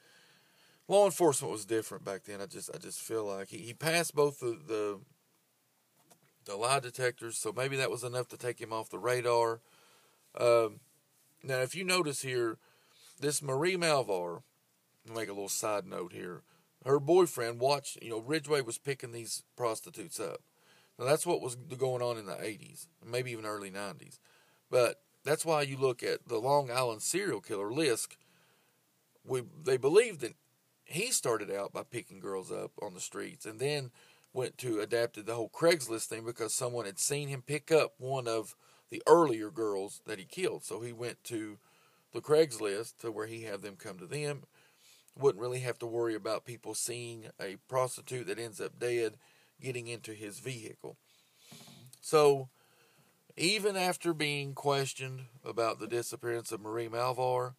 [0.90, 2.42] law enforcement was different back then.
[2.42, 5.00] I just I just feel like he, he passed both the, the
[6.46, 9.62] the lie detectors, so maybe that was enough to take him off the radar.
[10.38, 10.80] Um,
[11.44, 12.58] now, if you notice here,
[13.20, 14.42] this Marie Malvar,
[15.14, 16.42] make a little side note here.
[16.86, 20.42] Her boyfriend watched, you know, Ridgway was picking these prostitutes up.
[20.98, 24.20] Now, that's what was going on in the 80s, maybe even early 90s.
[24.72, 28.16] But that's why you look at the Long Island serial killer, Lisk.
[29.26, 30.34] We, they believe that
[30.90, 33.92] he started out by picking girls up on the streets and then
[34.34, 38.28] went to adapted the whole Craigslist thing because someone had seen him pick up one
[38.28, 38.56] of
[38.90, 40.64] the earlier girls that he killed.
[40.64, 41.58] So he went to
[42.14, 44.44] the Craigslist to where he had them come to them.
[45.18, 49.16] Wouldn't really have to worry about people seeing a prostitute that ends up dead
[49.62, 50.98] getting into his vehicle.
[52.02, 52.50] So
[53.38, 57.54] even after being questioned about the disappearance of Marie Malvar,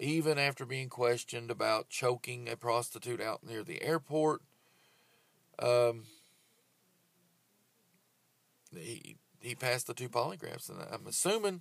[0.00, 4.40] even after being questioned about choking a prostitute out near the airport,
[5.58, 6.04] um,
[8.74, 11.60] he he passed the two polygraphs, and I'm assuming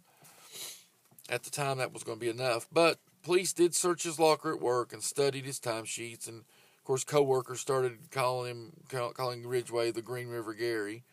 [1.30, 2.68] at the time that was going to be enough.
[2.72, 7.04] But police did search his locker at work and studied his timesheets, and of course,
[7.04, 11.04] coworkers started calling him calling Ridgway the Green River Gary,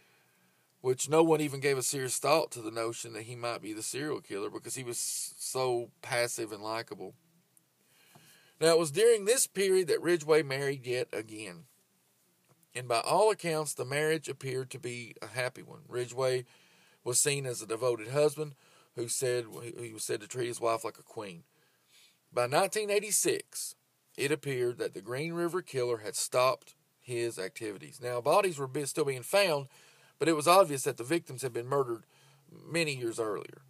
[0.87, 3.73] which no one even gave a serious thought to the notion that he might be
[3.73, 4.99] the serial killer because he was
[5.37, 7.15] so passive and likable.
[8.61, 11.65] Now, it was during this period that Ridgway married yet again
[12.77, 15.81] and by all accounts, the marriage appeared to be a happy one.
[15.89, 16.45] Ridgway
[17.03, 18.55] was seen as a devoted husband
[18.95, 19.47] who said
[19.81, 21.45] he was said to treat his wife like a queen.
[22.31, 23.75] By 1986,
[24.19, 27.99] it appeared that the Green River Killer had stopped his activities.
[28.03, 29.69] Now, bodies were still being found,
[30.19, 32.05] but it was obvious that the victims had been murdered
[32.51, 33.63] many years earlier.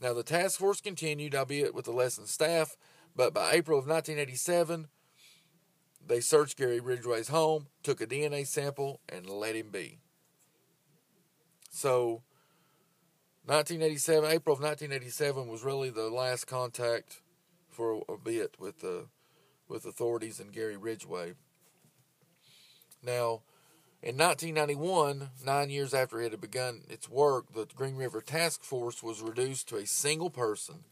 [0.00, 2.76] Now, the task force continued, albeit with a lessened staff,
[3.16, 4.88] but by April of 1987,
[6.06, 9.98] they searched Gary Ridgway's home, took a DNA sample, and let him be.
[11.70, 12.22] So,
[13.44, 17.22] 1987, April of 1987 was really the last contact
[17.68, 19.06] for a bit with the
[19.68, 21.34] with authorities and Gary Ridgway.
[23.02, 23.42] Now,
[24.02, 29.02] in 1991, nine years after it had begun its work, the Green River Task Force
[29.02, 30.84] was reduced to a single person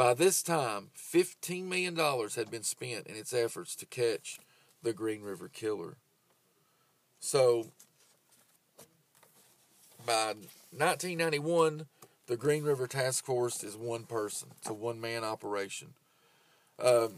[0.00, 4.38] by this time, $15 million had been spent in its efforts to catch
[4.82, 5.98] the Green River Killer.
[7.18, 7.66] So,
[10.06, 10.36] by
[10.72, 11.84] 1991,
[12.28, 14.48] the Green River Task Force is one person.
[14.56, 15.88] It's a one man operation.
[16.82, 17.16] Um,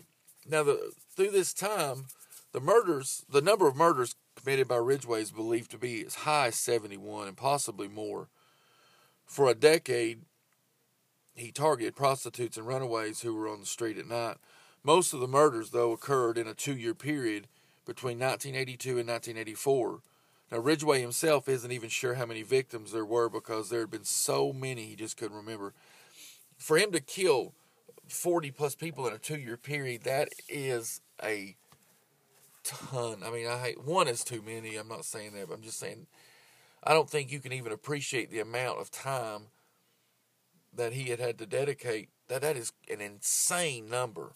[0.51, 2.07] now, the, through this time,
[2.51, 6.49] the murders, the number of murders committed by Ridgway is believed to be as high
[6.49, 8.29] as 71 and possibly more.
[9.25, 10.23] For a decade,
[11.35, 14.37] he targeted prostitutes and runaways who were on the street at night.
[14.85, 17.47] Most of the murders, though, occurred in a two year period
[17.87, 20.01] between 1982 and 1984.
[20.51, 24.05] Now, Ridgway himself isn't even sure how many victims there were because there had been
[24.05, 25.73] so many he just couldn't remember.
[26.59, 27.55] For him to kill
[28.09, 31.57] 40 plus people in a two year period, that is a
[32.65, 33.23] ton.
[33.25, 34.77] I mean, I hate one is too many.
[34.77, 36.07] I'm not saying that, but I'm just saying
[36.85, 39.49] I don't think you can even appreciate the amount of time
[40.75, 42.09] that he had had to dedicate.
[42.29, 44.33] That that is an insane number,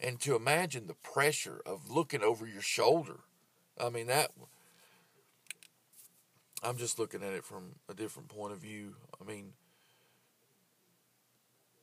[0.00, 3.20] and to imagine the pressure of looking over your shoulder.
[3.78, 4.30] I mean that.
[6.64, 8.94] I'm just looking at it from a different point of view.
[9.20, 9.52] I mean,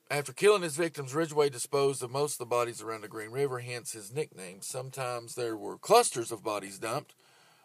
[0.10, 3.60] after killing his victims, Ridgway disposed of most of the bodies around the Green River,
[3.60, 4.62] hence his nickname.
[4.62, 7.14] Sometimes there were clusters of bodies dumped,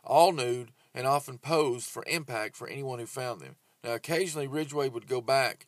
[0.03, 3.57] all nude, and often posed for impact for anyone who found them.
[3.83, 5.67] Now, occasionally, Ridgway would go back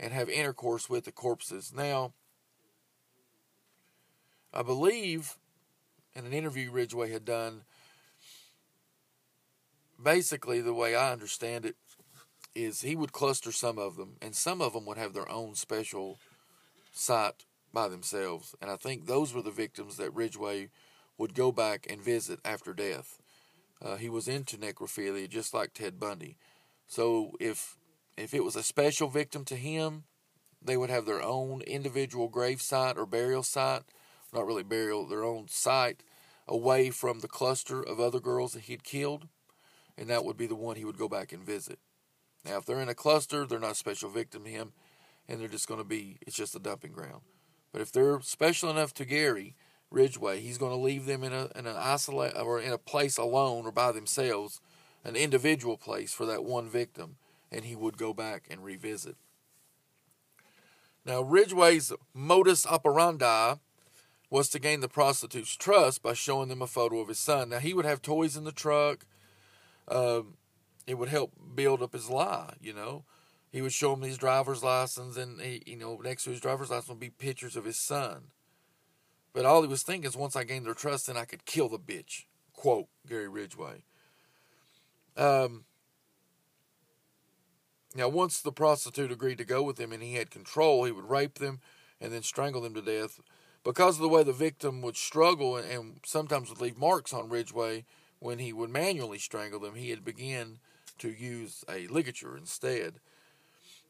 [0.00, 1.72] and have intercourse with the corpses.
[1.74, 2.12] Now,
[4.52, 5.36] I believe
[6.14, 7.62] in an interview Ridgway had done,
[10.02, 11.76] basically, the way I understand it,
[12.56, 15.54] is he would cluster some of them, and some of them would have their own
[15.54, 16.18] special
[16.92, 18.54] site by themselves.
[18.60, 20.70] And I think those were the victims that Ridgway
[21.18, 23.20] would go back and visit after death.
[23.82, 26.38] Uh, he was into necrophilia, just like Ted Bundy.
[26.88, 27.76] So if
[28.16, 30.04] if it was a special victim to him,
[30.62, 33.82] they would have their own individual grave site or burial site,
[34.32, 36.02] not really burial, their own site
[36.48, 39.28] away from the cluster of other girls that he'd killed,
[39.98, 41.78] and that would be the one he would go back and visit.
[42.46, 44.72] Now, if they're in a cluster, they're not special victim to him,
[45.28, 47.22] and they're just going to be, it's just a dumping ground.
[47.72, 49.56] But if they're special enough to Gary
[49.90, 53.18] Ridgway, he's going to leave them in a in an isolate or in a place
[53.18, 54.60] alone or by themselves,
[55.04, 57.16] an individual place for that one victim,
[57.50, 59.16] and he would go back and revisit.
[61.04, 63.54] Now, Ridgway's modus operandi
[64.30, 67.50] was to gain the prostitute's trust by showing them a photo of his son.
[67.50, 69.06] Now, he would have toys in the truck.
[69.86, 70.34] Um,
[70.86, 73.04] it would help build up his lie, you know.
[73.50, 76.70] He would show him his driver's license, and he, you know, next to his driver's
[76.70, 78.28] license would be pictures of his son.
[79.32, 81.68] But all he was thinking is, once I gained their trust, then I could kill
[81.68, 82.24] the bitch.
[82.52, 83.84] Quote Gary Ridgway.
[85.16, 85.64] Um,
[87.94, 91.08] now, once the prostitute agreed to go with him and he had control, he would
[91.08, 91.60] rape them
[92.00, 93.20] and then strangle them to death.
[93.64, 97.84] Because of the way the victim would struggle and, sometimes would leave marks on Ridgway
[98.18, 100.58] when he would manually strangle them, he had begun
[100.98, 103.00] to use a ligature instead.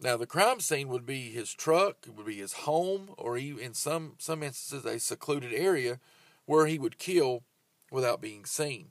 [0.01, 3.73] Now, the crime scene would be his truck, it would be his home, or in
[3.73, 6.01] some, some instances, a secluded area
[6.45, 7.45] where he would kill
[7.91, 8.89] without being seen.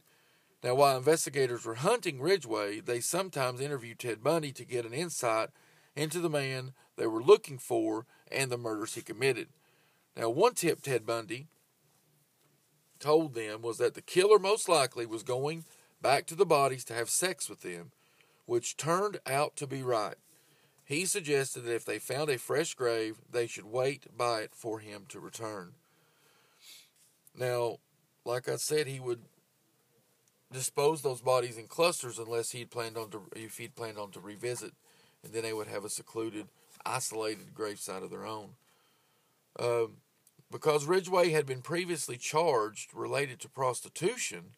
[0.64, 5.50] Now, while investigators were hunting Ridgway, they sometimes interviewed Ted Bundy to get an insight
[5.96, 9.50] into the man they were looking for and the murders he committed.
[10.18, 11.48] Now, one tip Ted Bundy
[13.00, 15.66] told them was that the killer most likely was going
[16.02, 17.92] back to the bodies to have sex with them
[18.46, 20.16] which turned out to be right.
[20.86, 24.80] He suggested that if they found a fresh grave, they should wait by it for
[24.80, 25.72] him to return.
[27.38, 27.78] Now,
[28.24, 29.22] like I said, he would
[30.52, 34.20] dispose those bodies in clusters unless he'd planned on to if he'd planned on to
[34.20, 34.74] revisit,
[35.24, 36.48] and then they would have a secluded,
[36.86, 38.50] isolated gravesite of their own.
[39.60, 39.98] Um,
[40.52, 44.52] because Ridgway had been previously charged related to prostitution,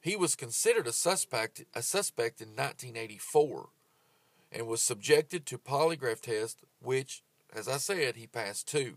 [0.00, 3.68] he was considered a suspect, a suspect in 1984
[4.52, 7.22] and was subjected to polygraph test, which,
[7.54, 8.96] as I said, he passed two.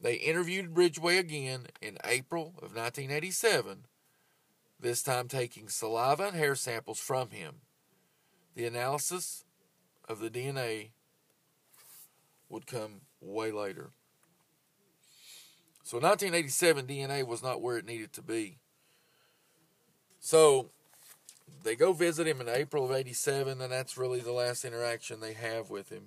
[0.00, 3.86] They interviewed Ridgway again in April of 1987,
[4.80, 7.56] this time taking saliva and hair samples from him.
[8.54, 9.44] The analysis
[10.08, 10.90] of the DNA
[12.48, 13.90] would come way later.
[15.84, 18.58] So 1987 DNA was not where it needed to be.
[20.24, 20.70] So
[21.64, 25.34] they go visit him in April of 87, and that's really the last interaction they
[25.34, 26.04] have with him.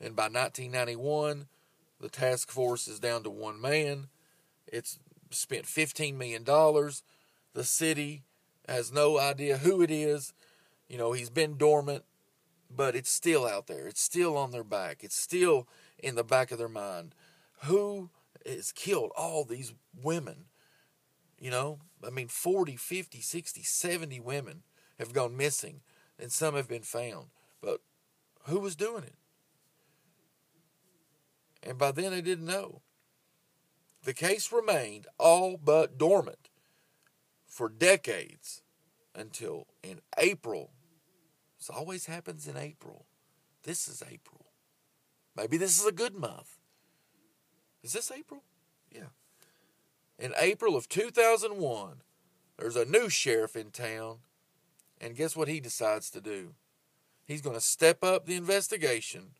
[0.00, 1.48] And by 1991,
[2.00, 4.08] the task force is down to one man.
[4.66, 4.98] It's
[5.28, 6.44] spent $15 million.
[6.44, 8.22] The city
[8.66, 10.32] has no idea who it is.
[10.88, 12.04] You know, he's been dormant,
[12.74, 13.86] but it's still out there.
[13.86, 15.04] It's still on their back.
[15.04, 17.14] It's still in the back of their mind.
[17.64, 18.08] Who
[18.46, 20.46] has killed all these women?
[21.42, 24.62] You know, I mean, 40, 50, 60, 70 women
[25.00, 25.80] have gone missing,
[26.16, 27.30] and some have been found.
[27.60, 27.80] But
[28.44, 29.16] who was doing it?
[31.60, 32.82] And by then they didn't know.
[34.04, 36.48] The case remained all but dormant
[37.44, 38.62] for decades
[39.12, 40.70] until in April.
[41.58, 43.06] This always happens in April.
[43.64, 44.46] This is April.
[45.36, 46.60] Maybe this is a good month.
[47.82, 48.44] Is this April?
[48.94, 49.08] Yeah
[50.18, 52.02] in April of 2001,
[52.58, 54.18] there's a new sheriff in town,
[55.00, 56.54] and guess what he decides to do?
[57.24, 59.30] He's going to step up the investigation.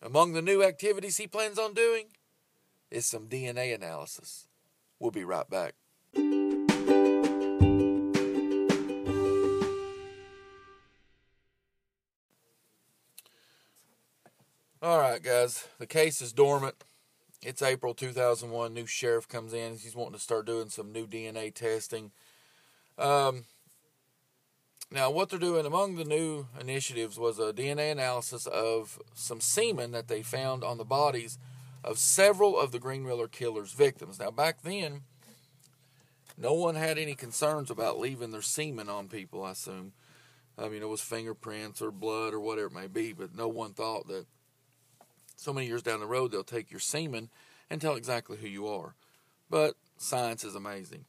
[0.00, 2.06] Among the new activities he plans on doing
[2.90, 4.48] is some DNA analysis.
[4.98, 5.74] We'll be right back.
[14.80, 16.84] All right, guys, the case is dormant.
[17.40, 18.74] It's April 2001.
[18.74, 19.76] New sheriff comes in.
[19.76, 22.10] He's wanting to start doing some new DNA testing.
[22.98, 23.44] Um,
[24.90, 29.92] now, what they're doing among the new initiatives was a DNA analysis of some semen
[29.92, 31.38] that they found on the bodies
[31.84, 34.18] of several of the Green River killer's victims.
[34.18, 35.02] Now, back then,
[36.36, 39.92] no one had any concerns about leaving their semen on people, I assume.
[40.58, 43.74] I mean, it was fingerprints or blood or whatever it may be, but no one
[43.74, 44.26] thought that
[45.38, 47.30] so many years down the road they'll take your semen
[47.70, 48.96] and tell exactly who you are.
[49.48, 51.04] But science is amazing.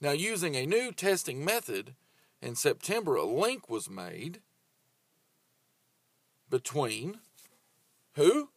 [0.00, 1.94] Now, using a new testing method,
[2.42, 4.40] in September, a link was made
[6.50, 7.18] between
[8.14, 8.50] who?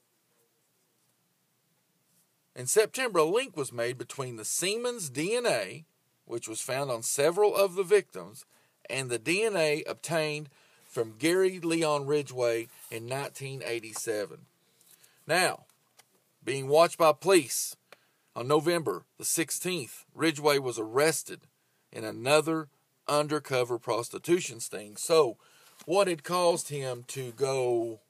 [2.55, 5.85] In September, a link was made between the semen's DNA,
[6.25, 8.45] which was found on several of the victims,
[8.89, 10.49] and the DNA obtained
[10.83, 14.47] from Gary Leon Ridgway in 1987.
[15.31, 15.63] Now,
[16.43, 17.77] being watched by police
[18.35, 21.47] on November the 16th, Ridgway was arrested
[21.89, 22.67] in another
[23.07, 24.97] undercover prostitution sting.
[24.97, 25.37] So,
[25.85, 28.01] what had caused him to go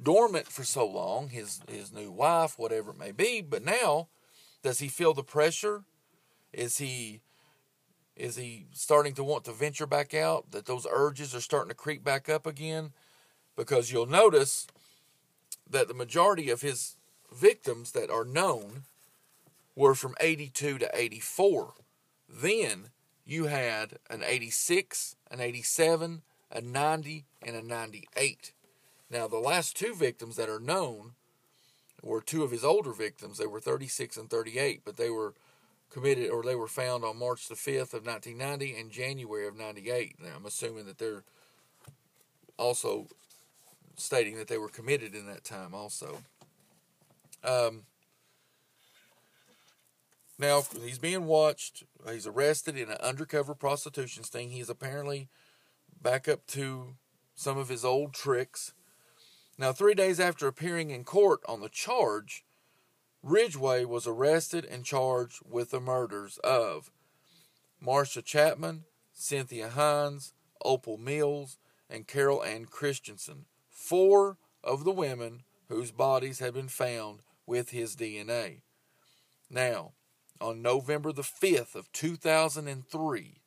[0.00, 4.06] dormant for so long, his his new wife, whatever it may be, but now
[4.62, 5.82] does he feel the pressure?
[6.52, 7.22] Is he
[8.14, 10.52] is he starting to want to venture back out?
[10.52, 12.92] That those urges are starting to creep back up again?
[13.56, 14.68] Because you'll notice
[15.70, 16.96] that the majority of his
[17.32, 18.82] victims that are known
[19.76, 21.74] were from 82 to 84.
[22.28, 22.90] Then
[23.24, 28.52] you had an 86, an 87, a 90, and a 98.
[29.08, 31.12] Now, the last two victims that are known
[32.02, 33.38] were two of his older victims.
[33.38, 35.34] They were 36 and 38, but they were
[35.90, 40.16] committed or they were found on March the 5th of 1990 and January of 98.
[40.20, 41.24] Now, I'm assuming that they're
[42.56, 43.08] also
[44.00, 46.18] stating that they were committed in that time also.
[47.44, 47.82] Um,
[50.38, 51.84] now, he's being watched.
[52.10, 54.50] He's arrested in an undercover prostitution sting.
[54.50, 55.28] He's apparently
[56.00, 56.94] back up to
[57.34, 58.72] some of his old tricks.
[59.58, 62.44] Now, three days after appearing in court on the charge,
[63.22, 66.90] Ridgway was arrested and charged with the murders of
[67.78, 70.32] Marcia Chapman, Cynthia Hinds,
[70.64, 71.58] Opal Mills,
[71.90, 73.44] and Carol Ann Christensen,
[73.90, 78.60] four of the women whose bodies had been found with his DNA.
[79.50, 79.94] Now,
[80.40, 83.40] on November the 5th of 2003,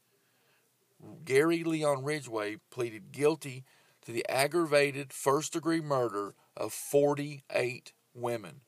[1.23, 3.63] Gary Leon Ridgway pleaded guilty
[4.05, 8.59] to the aggravated first degree murder of 48 women.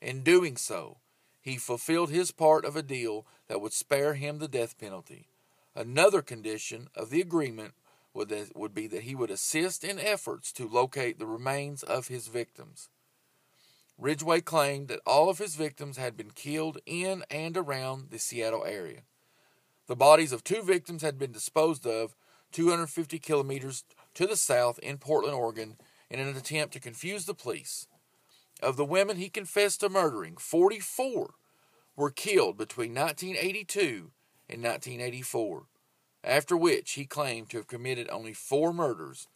[0.00, 1.00] In doing so,
[1.42, 5.28] he fulfilled his part of a deal that would spare him the death penalty.
[5.76, 7.74] Another condition of the agreement
[8.28, 12.28] would, would be that he would assist in efforts to locate the remains of his
[12.28, 12.88] victims.
[13.98, 18.64] Ridgway claimed that all of his victims had been killed in and around the Seattle
[18.64, 19.00] area.
[19.86, 22.14] The bodies of two victims had been disposed of
[22.52, 25.76] 250 kilometers to the south in Portland, Oregon,
[26.10, 27.86] in an attempt to confuse the police.
[28.62, 31.34] Of the women he confessed to murdering, 44
[31.96, 34.10] were killed between 1982
[34.48, 35.64] and 1984,
[36.22, 39.28] after which he claimed to have committed only four murders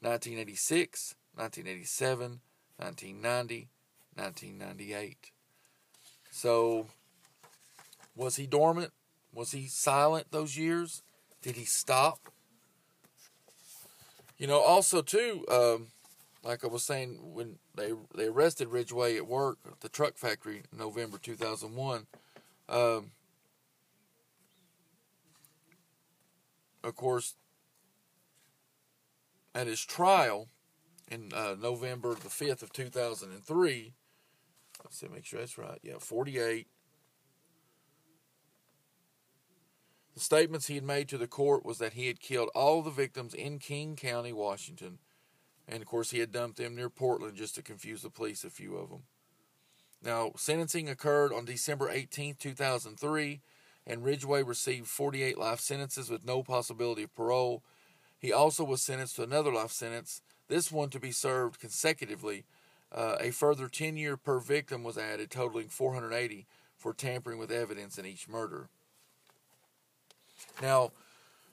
[0.00, 2.40] 1986, 1987,
[2.76, 3.68] 1990,
[4.14, 5.30] 1998.
[6.30, 6.86] So,
[8.14, 8.92] was he dormant?
[9.32, 11.02] Was he silent those years?
[11.42, 12.18] Did he stop?
[14.38, 15.88] You know, also too, um,
[16.44, 20.62] like I was saying, when they they arrested Ridgway at work at the truck factory
[20.72, 22.06] in November 2001,
[22.68, 23.10] um,
[26.82, 27.34] of course,
[29.54, 30.48] at his trial
[31.10, 33.94] in uh, November the 5th of 2003,
[34.84, 35.78] Let's see, make sure that's right.
[35.82, 36.66] Yeah, 48.
[40.14, 42.90] The statements he had made to the court was that he had killed all the
[42.90, 44.98] victims in King County, Washington.
[45.66, 48.50] And of course, he had dumped them near Portland just to confuse the police, a
[48.50, 49.02] few of them.
[50.02, 53.40] Now, sentencing occurred on December 18, 2003,
[53.88, 57.62] and Ridgway received 48 life sentences with no possibility of parole.
[58.18, 62.44] He also was sentenced to another life sentence, this one to be served consecutively
[62.92, 67.98] uh, a further 10 year per victim was added, totaling 480 for tampering with evidence
[67.98, 68.68] in each murder.
[70.62, 70.92] Now,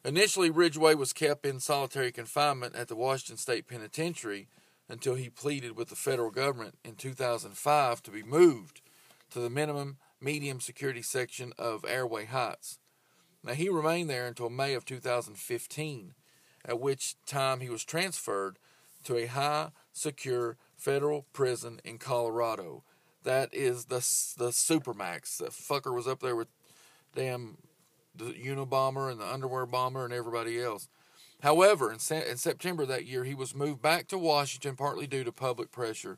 [0.03, 4.47] initially, Ridgway was kept in solitary confinement at the Washington State Penitentiary
[4.87, 8.81] until he pleaded with the federal government in 2005 to be moved
[9.31, 12.79] to the minimum medium security section of Airway Heights.
[13.43, 16.15] Now, he remained there until May of 2015,
[16.65, 18.57] at which time he was transferred
[19.03, 22.83] to a high secure federal prison in Colorado.
[23.23, 23.97] That is the
[24.37, 25.37] the supermax.
[25.37, 26.47] The fucker was up there with
[27.15, 27.57] damn
[28.15, 30.87] the Unabomber and the underwear bomber and everybody else.
[31.41, 35.23] However, in, se- in September that year, he was moved back to Washington partly due
[35.23, 36.17] to public pressure.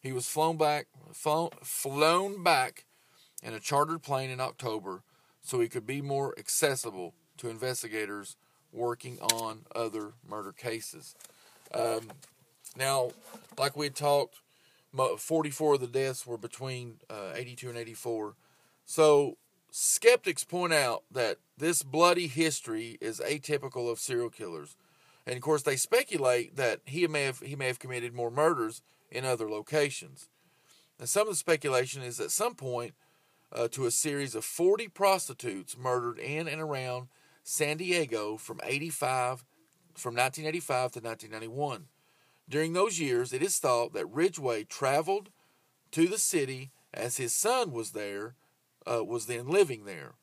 [0.00, 2.84] He was flown back, flown, flown back
[3.44, 5.02] in a chartered plane in October
[5.42, 8.36] so he could be more accessible to investigators
[8.72, 11.14] working on other murder cases.
[11.72, 12.10] Um,
[12.76, 13.10] now,
[13.58, 14.40] like we had talked,
[15.18, 18.34] 44 of the deaths were between uh, 82 and 84.
[18.86, 19.36] So
[19.70, 24.76] skeptics point out that this bloody history is atypical of serial killers.
[25.26, 28.82] And of course, they speculate that he may have he may have committed more murders
[29.10, 30.28] in other locations.
[30.98, 32.94] And some of the speculation is at some point
[33.54, 37.08] uh, to a series of 40 prostitutes murdered in and around
[37.42, 39.44] San Diego from 85
[39.94, 41.86] from 1985 to 1991.
[42.48, 45.30] During those years, it is thought that Ridgway traveled
[45.92, 48.34] to the city as his son was there,
[48.90, 50.14] uh, was then living there.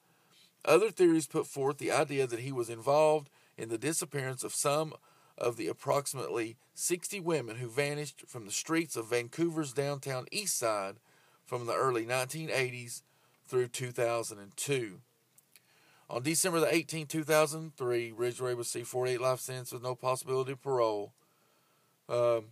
[0.65, 4.93] Other theories put forth the idea that he was involved in the disappearance of some
[5.37, 10.97] of the approximately 60 women who vanished from the streets of Vancouver's downtown east side
[11.45, 13.01] from the early 1980s
[13.51, 15.01] through 2002.
[16.09, 21.11] On December the 18th, 2003, Ridgway received 48 life sentences with no possibility of parole.
[22.07, 22.45] Um,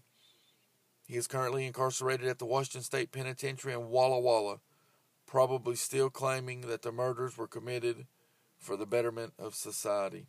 [1.08, 4.58] he is currently incarcerated at the Washington State Penitentiary in Walla Walla,
[5.26, 8.06] probably still claiming that the murders were committed
[8.58, 10.28] for the betterment of society.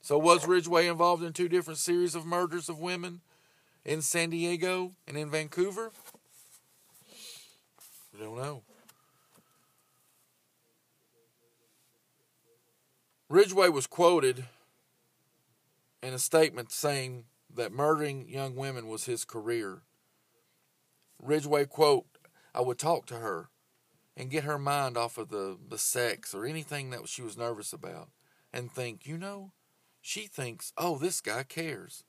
[0.00, 3.20] So, was Ridgway involved in two different series of murders of women
[3.84, 5.90] in San Diego and in Vancouver?
[8.14, 8.62] I don't know.
[13.36, 14.46] Ridgway was quoted
[16.02, 17.24] in a statement saying
[17.54, 19.82] that murdering young women was his career.
[21.22, 22.06] Ridgway quote,
[22.54, 23.50] I would talk to her
[24.16, 27.74] and get her mind off of the, the sex or anything that she was nervous
[27.74, 28.08] about
[28.54, 29.52] and think, you know,
[30.00, 32.04] she thinks, oh, this guy cares,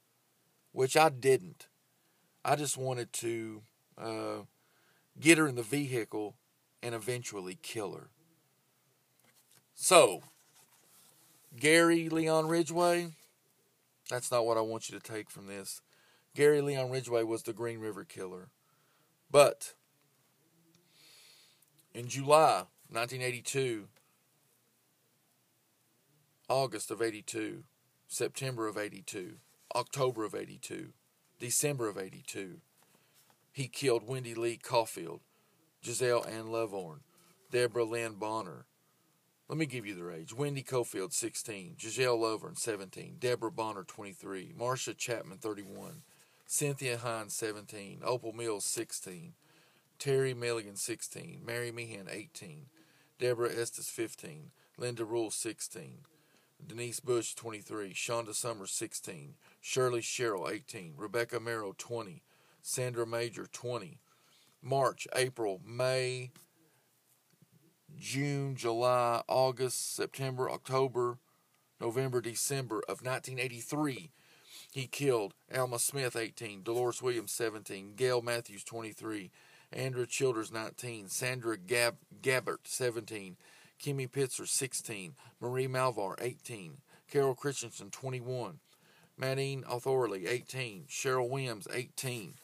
[0.71, 1.67] which I didn't.
[2.45, 3.63] I just wanted to
[3.97, 4.37] uh,
[5.19, 6.37] get her in the vehicle
[6.81, 8.11] and eventually kill her.
[9.75, 10.23] So,
[11.55, 13.13] Gary Leon Ridgway,
[14.09, 15.81] that's not what I want you to take from this.
[16.35, 18.49] Gary Leon Ridgway was the Green River Killer.
[19.31, 19.73] But
[21.93, 23.87] in July 1982,
[26.49, 27.63] August of 82,
[28.07, 29.37] September of 82,
[29.75, 30.89] October of 82,
[31.39, 32.61] December of 82,
[33.51, 35.21] he killed Wendy Lee Coffield,
[35.83, 36.99] Giselle Ann Lovvorn,
[37.51, 38.65] Deborah Lynn Bonner,
[39.49, 40.33] let me give you their age.
[40.33, 41.75] Wendy Coffield, 16.
[41.79, 43.15] Giselle Lovvorn, 17.
[43.19, 44.53] Deborah Bonner, 23.
[44.57, 46.01] Marcia Chapman, 31.
[46.45, 48.01] Cynthia Hinds, 17.
[48.03, 49.33] Opal Mills, 16.
[49.99, 51.41] Terry Milligan, 16.
[51.45, 52.65] Mary Meehan, 18.
[53.19, 54.51] Deborah Estes, 15.
[54.77, 55.99] Linda Rule, 16.
[56.65, 57.93] Denise Bush, 23.
[57.93, 59.35] Shawnda Summers, 16.
[59.61, 60.93] Shirley Sherrill, 18.
[60.97, 62.21] Rebecca Merrill, 20.
[62.61, 63.99] Sandra Major, 20.
[64.61, 66.31] March, April, May,
[67.99, 71.17] June, July, August, September, October,
[71.79, 74.11] November, December of 1983.
[74.71, 79.31] He killed Alma Smith, 18, Dolores Williams, 17, Gail Mathews, 23,
[79.71, 83.37] Andrea Childers, 19, Sandra Gab- Gabbert, 17,
[83.81, 86.77] Kimmy Pitsor, 16, Marie Malvar, 18,
[87.09, 88.59] Carol Christensen, 21,
[89.19, 92.35] Madine Authorlee, 18, Cheryl Williams, 18,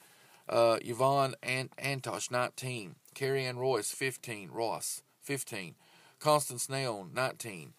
[0.49, 5.75] uh, Yvonne Ant- Antosh, 19, Carrie Ann Royce, 15, Ross, 15.
[6.19, 7.73] Constance Nail, 19.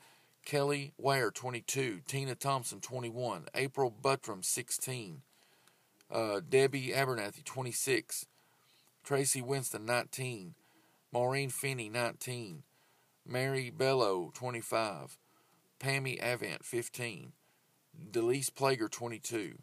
[0.45, 2.01] Kelly Ware, 22.
[2.07, 3.47] Tina Thompson, 21.
[3.55, 5.23] April Buttram, 16.
[6.11, 8.27] Uh, Debbie Abernathy, 26.
[9.03, 10.55] Tracy Winston, 19.
[11.13, 12.63] Maureen Finney, 19.
[13.27, 15.17] Mary Bello, 25.
[15.81, 17.33] Pammy Avent, 15.
[18.11, 19.59] Delise Plager, 22.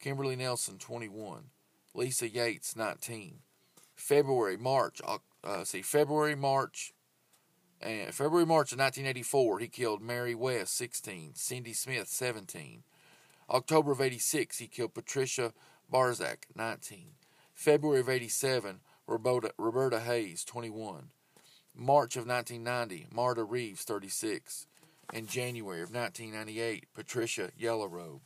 [0.00, 1.50] Kimberly Nelson, 21.
[1.94, 3.38] Lisa Yates, 19.
[3.94, 5.00] February, March,
[5.42, 6.92] uh, see, February, March,
[7.80, 12.82] and February, March of 1984, he killed Mary West, 16, Cindy Smith, 17.
[13.50, 15.52] October of 86, he killed Patricia
[15.92, 17.08] Barczak, 19.
[17.54, 21.10] February of 87, Roberta, Roberta Hayes, 21.
[21.74, 24.66] March of 1990, Marta Reeves, 36.
[25.12, 28.22] And January of 1998, Patricia Yellowrobe.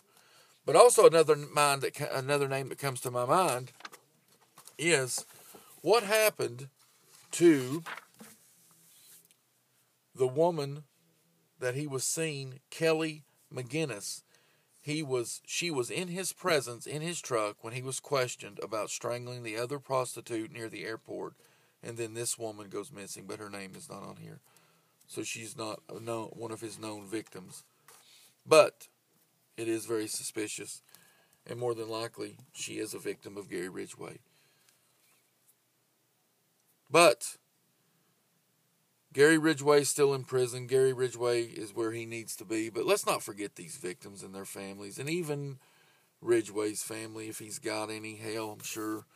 [0.64, 3.72] But also another mind that another name that comes to my mind
[4.78, 5.26] is
[5.82, 6.68] what happened
[7.32, 7.82] to
[10.20, 10.84] the woman
[11.60, 14.22] that he was seeing, Kelly McGinnis,
[14.82, 18.90] he was she was in his presence in his truck when he was questioned about
[18.90, 21.34] strangling the other prostitute near the airport
[21.82, 24.40] and then this woman goes missing but her name is not on here.
[25.08, 27.64] So she's not known, one of his known victims.
[28.46, 28.88] But
[29.56, 30.82] it is very suspicious
[31.46, 34.18] and more than likely she is a victim of Gary Ridgway.
[36.90, 37.36] But
[39.12, 40.66] Gary Ridgway is still in prison.
[40.66, 42.70] Gary Ridgway is where he needs to be.
[42.70, 45.58] But let's not forget these victims and their families, and even
[46.20, 48.16] Ridgway's family, if he's got any.
[48.16, 49.06] Hell, I'm sure.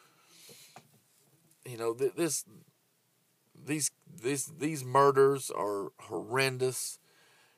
[1.65, 2.45] You know this,
[3.55, 3.91] these,
[4.23, 6.99] these, these murders are horrendous,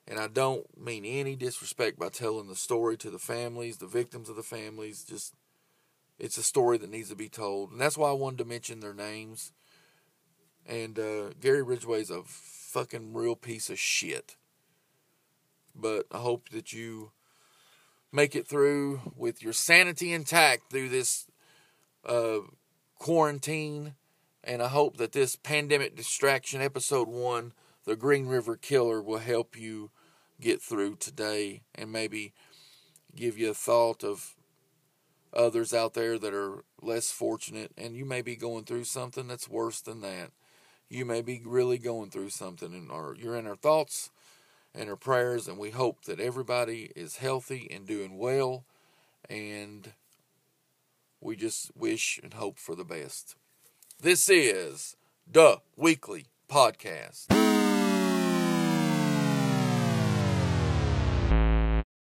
[0.07, 4.28] and I don't mean any disrespect by telling the story to the families, the victims
[4.28, 5.05] of the families.
[5.05, 5.34] Just,
[6.20, 8.78] it's a story that needs to be told, and that's why I wanted to mention
[8.78, 9.53] their names
[10.69, 14.37] and uh, Gary Ridgway's a fucking real piece of shit.
[15.75, 17.12] But I hope that you
[18.12, 21.27] make it through with your sanity intact through this
[22.05, 22.39] uh,
[22.99, 23.95] quarantine.
[24.43, 27.53] And I hope that this pandemic distraction episode one,
[27.85, 29.91] the Green River Killer, will help you
[30.41, 32.33] get through today and maybe
[33.14, 34.35] give you a thought of
[35.33, 39.49] others out there that are less fortunate and you may be going through something that's
[39.49, 40.31] worse than that
[40.89, 44.11] you may be really going through something and or you're in our thoughts
[44.74, 48.64] and our prayers and we hope that everybody is healthy and doing well
[49.28, 49.93] and
[51.20, 53.34] we just wish and hope for the best.
[54.01, 54.97] This is
[55.30, 57.26] the weekly podcast.